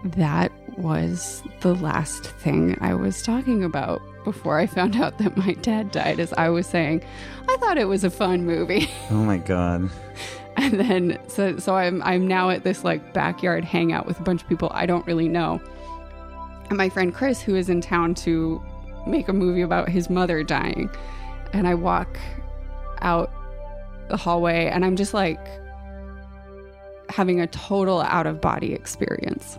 [0.04, 5.52] that was the last thing I was talking about before I found out that my
[5.54, 6.20] dad died.
[6.20, 7.02] As I was saying,
[7.48, 8.90] I thought it was a fun movie.
[9.10, 9.90] Oh my god.
[10.56, 14.40] And then so so I'm I'm now at this like backyard hangout with a bunch
[14.40, 15.60] of people I don't really know.
[16.68, 18.62] And my friend Chris, who is in town to
[19.04, 20.90] make a movie about his mother dying.
[21.52, 22.16] And I walk
[23.00, 23.32] out
[24.08, 25.40] the hallway and I'm just like
[27.08, 29.58] having a total out of body experience.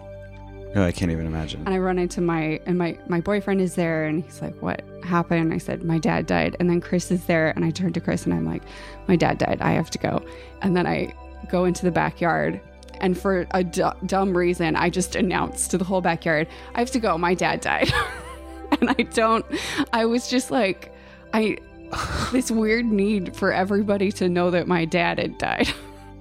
[0.75, 1.61] Oh, I can't even imagine.
[1.65, 4.83] And I run into my and my my boyfriend is there and he's like, "What
[5.03, 8.01] happened?" I said, "My dad died." And then Chris is there and I turn to
[8.01, 8.63] Chris and I'm like,
[9.07, 9.61] "My dad died.
[9.61, 10.21] I have to go."
[10.61, 11.13] And then I
[11.49, 12.59] go into the backyard
[13.01, 16.91] and for a d- dumb reason, I just announced to the whole backyard, "I have
[16.91, 17.17] to go.
[17.17, 17.91] My dad died."
[18.81, 19.45] and I don't
[19.93, 20.93] I was just like
[21.33, 21.57] I
[22.31, 25.69] this weird need for everybody to know that my dad had died.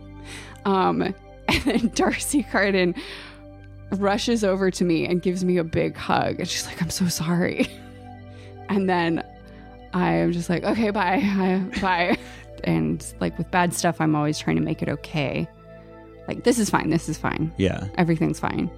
[0.65, 1.03] um
[1.49, 2.95] and then D'Arcy Carden
[3.93, 6.41] rushes over to me and gives me a big hug.
[6.41, 7.69] And she's like, I'm so sorry.
[8.71, 9.23] And then
[9.93, 11.21] I am just like, okay, bye.
[11.23, 12.17] I- Bye.
[12.65, 15.47] And like with bad stuff, I'm always trying to make it okay.
[16.27, 16.89] Like, this is fine.
[16.89, 17.53] This is fine.
[17.59, 17.87] Yeah.
[17.99, 18.71] Everything's fine.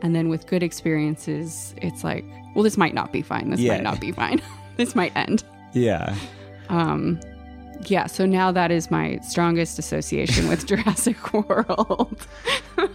[0.00, 2.24] And then with good experiences, it's like,
[2.54, 3.50] well, this might not be fine.
[3.50, 3.74] This Yeah.
[3.74, 4.40] might not be fine.
[4.78, 5.44] this might end.
[5.74, 6.16] Yeah.
[6.70, 7.20] Um,
[7.86, 12.26] yeah, so now that is my strongest association with Jurassic World.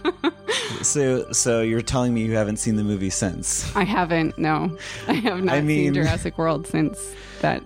[0.82, 3.74] So so you're telling me you haven't seen the movie since?
[3.76, 4.38] I haven't.
[4.38, 4.76] No,
[5.08, 7.62] I have not I mean- seen Jurassic World since that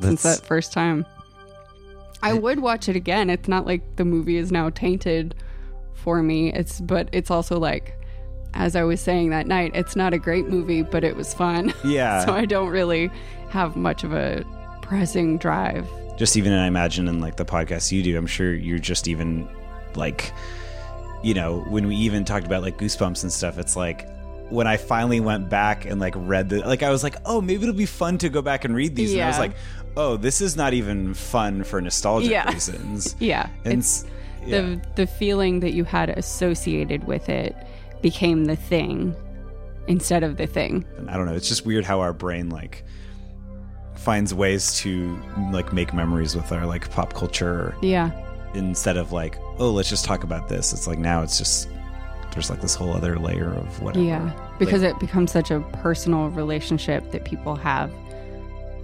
[0.00, 1.04] since that first time.
[2.22, 3.28] I would watch it again.
[3.28, 5.34] It's not like the movie is now tainted
[5.94, 6.52] for me.
[6.52, 7.98] It's but it's also like
[8.54, 11.74] as I was saying that night, it's not a great movie, but it was fun.
[11.84, 12.24] Yeah.
[12.24, 13.10] so I don't really
[13.50, 14.44] have much of a
[14.80, 15.88] pressing drive.
[16.16, 19.48] Just even I imagine in like the podcast you do, I'm sure you're just even
[19.94, 20.32] like
[21.22, 24.06] you know, when we even talked about like goosebumps and stuff, it's like
[24.50, 27.62] when I finally went back and like read the like I was like, oh, maybe
[27.62, 29.12] it'll be fun to go back and read these.
[29.14, 29.56] And I was like,
[29.96, 32.52] oh, this is not even fun for nostalgic Yeah.
[32.52, 33.16] reasons.
[33.20, 34.04] Yeah, And it's
[34.46, 34.60] yeah.
[34.60, 37.56] the the feeling that you had associated with it
[38.02, 39.16] became the thing
[39.86, 40.84] instead of the thing.
[40.98, 41.34] And I don't know.
[41.34, 42.84] It's just weird how our brain like
[43.96, 45.18] finds ways to
[45.52, 48.10] like make memories with our like pop culture Yeah.
[48.54, 50.72] instead of like, oh, let's just talk about this.
[50.72, 51.68] It's like now it's just
[52.32, 54.04] there's like this whole other layer of whatever.
[54.04, 57.92] Yeah, because it becomes such a personal relationship that people have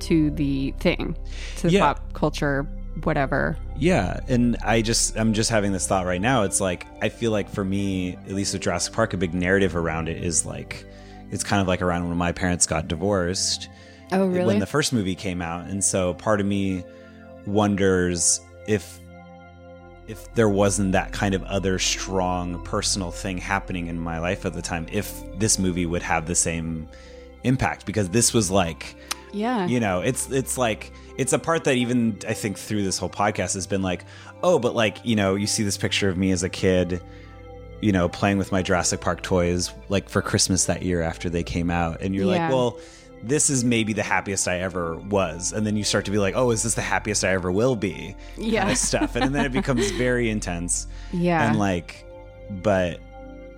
[0.00, 1.16] to the thing,
[1.56, 1.80] to the Yeah.
[1.80, 2.62] pop culture,
[3.02, 3.56] whatever.
[3.76, 6.44] Yeah, and I just I'm just having this thought right now.
[6.44, 9.74] It's like I feel like for me, at least with Jurassic Park, a big narrative
[9.76, 10.84] around it is like
[11.30, 13.68] it's kind of like around when my parents got divorced.
[14.12, 14.46] Oh, really?
[14.46, 16.84] When the first movie came out, and so part of me
[17.46, 18.98] wonders if
[20.06, 24.52] if there wasn't that kind of other strong personal thing happening in my life at
[24.54, 26.88] the time, if this movie would have the same
[27.44, 28.96] impact because this was like
[29.32, 29.66] Yeah.
[29.66, 33.08] you know it's it's like it's a part that even i think through this whole
[33.08, 34.04] podcast has been like
[34.42, 37.00] oh but like you know you see this picture of me as a kid
[37.80, 41.42] you know playing with my jurassic park toys like for christmas that year after they
[41.42, 42.42] came out and you're Yeah.
[42.42, 42.78] like well
[43.22, 46.34] this is maybe the happiest i ever was and then you start to be like
[46.36, 48.60] oh is this the happiest i ever will be Yeah.
[48.62, 51.46] kind of stuff and then it becomes very intense Yeah.
[51.48, 52.06] and like
[52.62, 52.98] but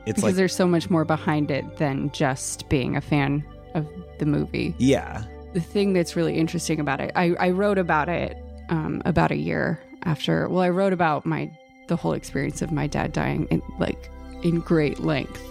[0.05, 3.45] it's because like there's so much more behind it than just being a fan
[3.75, 3.87] of
[4.19, 4.75] the movie.
[4.79, 8.39] yeah the thing that's really interesting about it, I, I wrote about it
[8.71, 10.49] um, about a year after.
[10.49, 11.51] Well, I wrote about my
[11.89, 14.11] the whole experience of my dad dying in like
[14.43, 15.43] in great length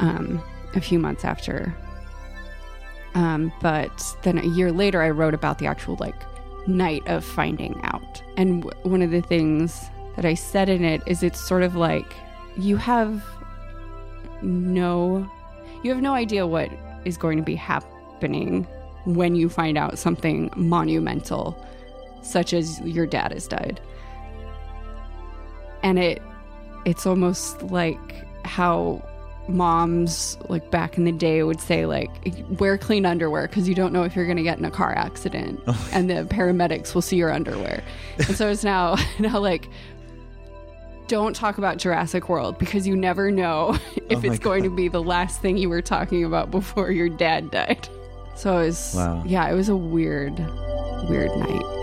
[0.00, 0.42] um,
[0.74, 1.74] a few months after.
[3.14, 6.14] Um, but then a year later, I wrote about the actual like
[6.66, 8.22] night of finding out.
[8.36, 11.74] And w- one of the things that I said in it is it's sort of
[11.74, 12.12] like
[12.56, 13.24] you have
[14.42, 15.28] no
[15.82, 16.70] you have no idea what
[17.04, 18.64] is going to be happening
[19.04, 21.56] when you find out something monumental
[22.22, 23.80] such as your dad has died
[25.82, 26.20] and it
[26.84, 29.02] it's almost like how
[29.48, 32.10] moms like back in the day would say like
[32.60, 34.94] wear clean underwear because you don't know if you're going to get in a car
[34.94, 35.88] accident oh.
[35.92, 37.82] and the paramedics will see your underwear
[38.18, 39.68] and so it's now now like
[41.08, 43.78] don't talk about Jurassic World because you never know
[44.10, 47.08] if Oh it's going to be the last thing you were talking about before your
[47.08, 47.88] dad died.
[48.36, 49.22] So it was, Wow.
[49.26, 50.38] yeah, it was a weird,
[51.08, 51.77] weird night.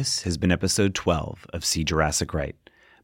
[0.00, 2.56] This has been episode 12 of See Jurassic Right.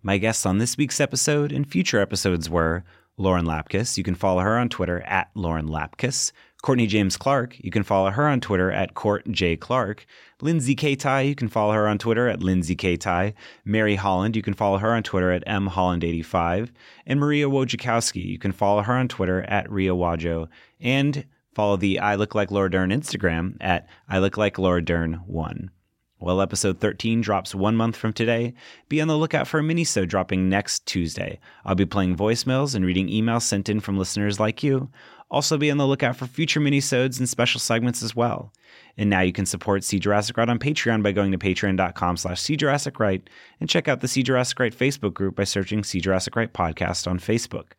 [0.02, 2.84] My guests on this week's episode and future episodes were
[3.18, 3.98] Lauren Lapkus.
[3.98, 6.32] You can follow her on Twitter at Lauren Lapkus.
[6.62, 7.54] Courtney James Clark.
[7.58, 9.58] You can follow her on Twitter at Court J.
[9.58, 10.06] Clark.
[10.40, 10.96] Lindsay K.
[10.96, 11.20] Ty.
[11.20, 12.96] You can follow her on Twitter at Lindsay K.
[12.96, 13.34] Ty.
[13.62, 14.34] Mary Holland.
[14.34, 16.70] You can follow her on Twitter at M Holland85.
[17.04, 18.24] And Maria Wojciechowski.
[18.24, 20.48] You can follow her on Twitter at Ria Wajo.
[20.80, 25.20] And follow the I Look Like Laura Dern Instagram at I Look Like Laura Dern
[25.26, 25.70] 1.
[26.18, 28.54] Well, episode 13 drops one month from today.
[28.88, 31.38] Be on the lookout for a mini-sode dropping next Tuesday.
[31.66, 34.88] I'll be playing voicemails and reading emails sent in from listeners like you.
[35.30, 38.50] Also be on the lookout for future mini-sodes and special segments as well.
[38.96, 42.40] And now you can support See Jurassic Right on Patreon by going to patreon.com slash
[42.40, 43.28] See Jurassic Right
[43.60, 47.06] and check out the See Jurassic Right Facebook group by searching See Jurassic Right Podcast
[47.06, 47.72] on Facebook.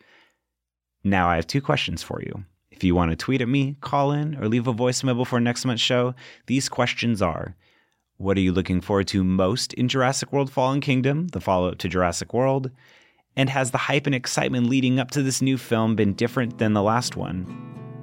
[1.03, 2.43] Now I have two questions for you.
[2.69, 5.65] If you want to tweet at me, call in, or leave a voicemail before next
[5.65, 6.13] month's show,
[6.45, 7.55] these questions are
[8.17, 11.77] what are you looking forward to most in Jurassic World Fallen Kingdom, the follow up
[11.79, 12.71] to Jurassic World?
[13.35, 16.73] And has the hype and excitement leading up to this new film been different than
[16.73, 17.45] the last one?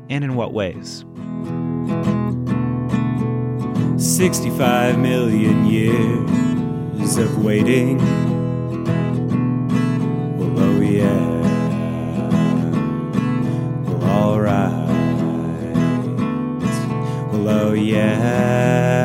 [0.08, 1.04] And in what ways?
[3.96, 7.98] 65 million years of waiting.
[10.38, 11.40] Well, oh yeah.
[13.82, 14.88] Well, alright.
[17.32, 19.03] Well, oh yeah.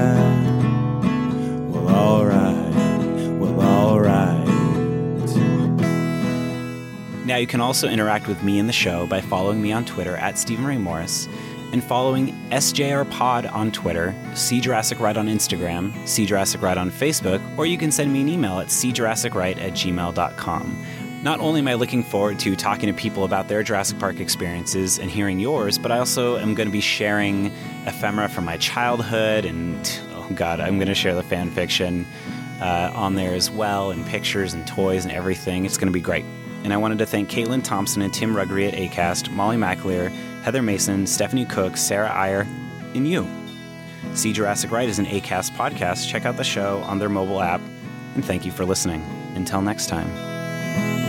[7.39, 10.37] You can also interact with me in the show by following me on Twitter at
[10.37, 11.29] Steven Ray Morris
[11.71, 16.91] and following SJR Pod on Twitter, See Jurassic Right on Instagram, See Jurassic Right on
[16.91, 20.85] Facebook, or you can send me an email at seejurassicright at gmail.com.
[21.23, 24.99] Not only am I looking forward to talking to people about their Jurassic Park experiences
[24.99, 27.53] and hearing yours, but I also am going to be sharing
[27.85, 32.05] ephemera from my childhood and, oh God, I'm going to share the fan fiction
[32.59, 35.65] uh, on there as well, and pictures and toys and everything.
[35.65, 36.25] It's going to be great.
[36.63, 40.09] And I wanted to thank Caitlin Thompson and Tim Ruggery at ACAST, Molly McAleer,
[40.41, 42.45] Heather Mason, Stephanie Cook, Sarah Iyer,
[42.93, 43.27] and you.
[44.13, 46.07] See Jurassic Right is an ACAST podcast.
[46.09, 47.61] Check out the show on their mobile app,
[48.15, 49.01] and thank you for listening.
[49.35, 51.08] Until next time.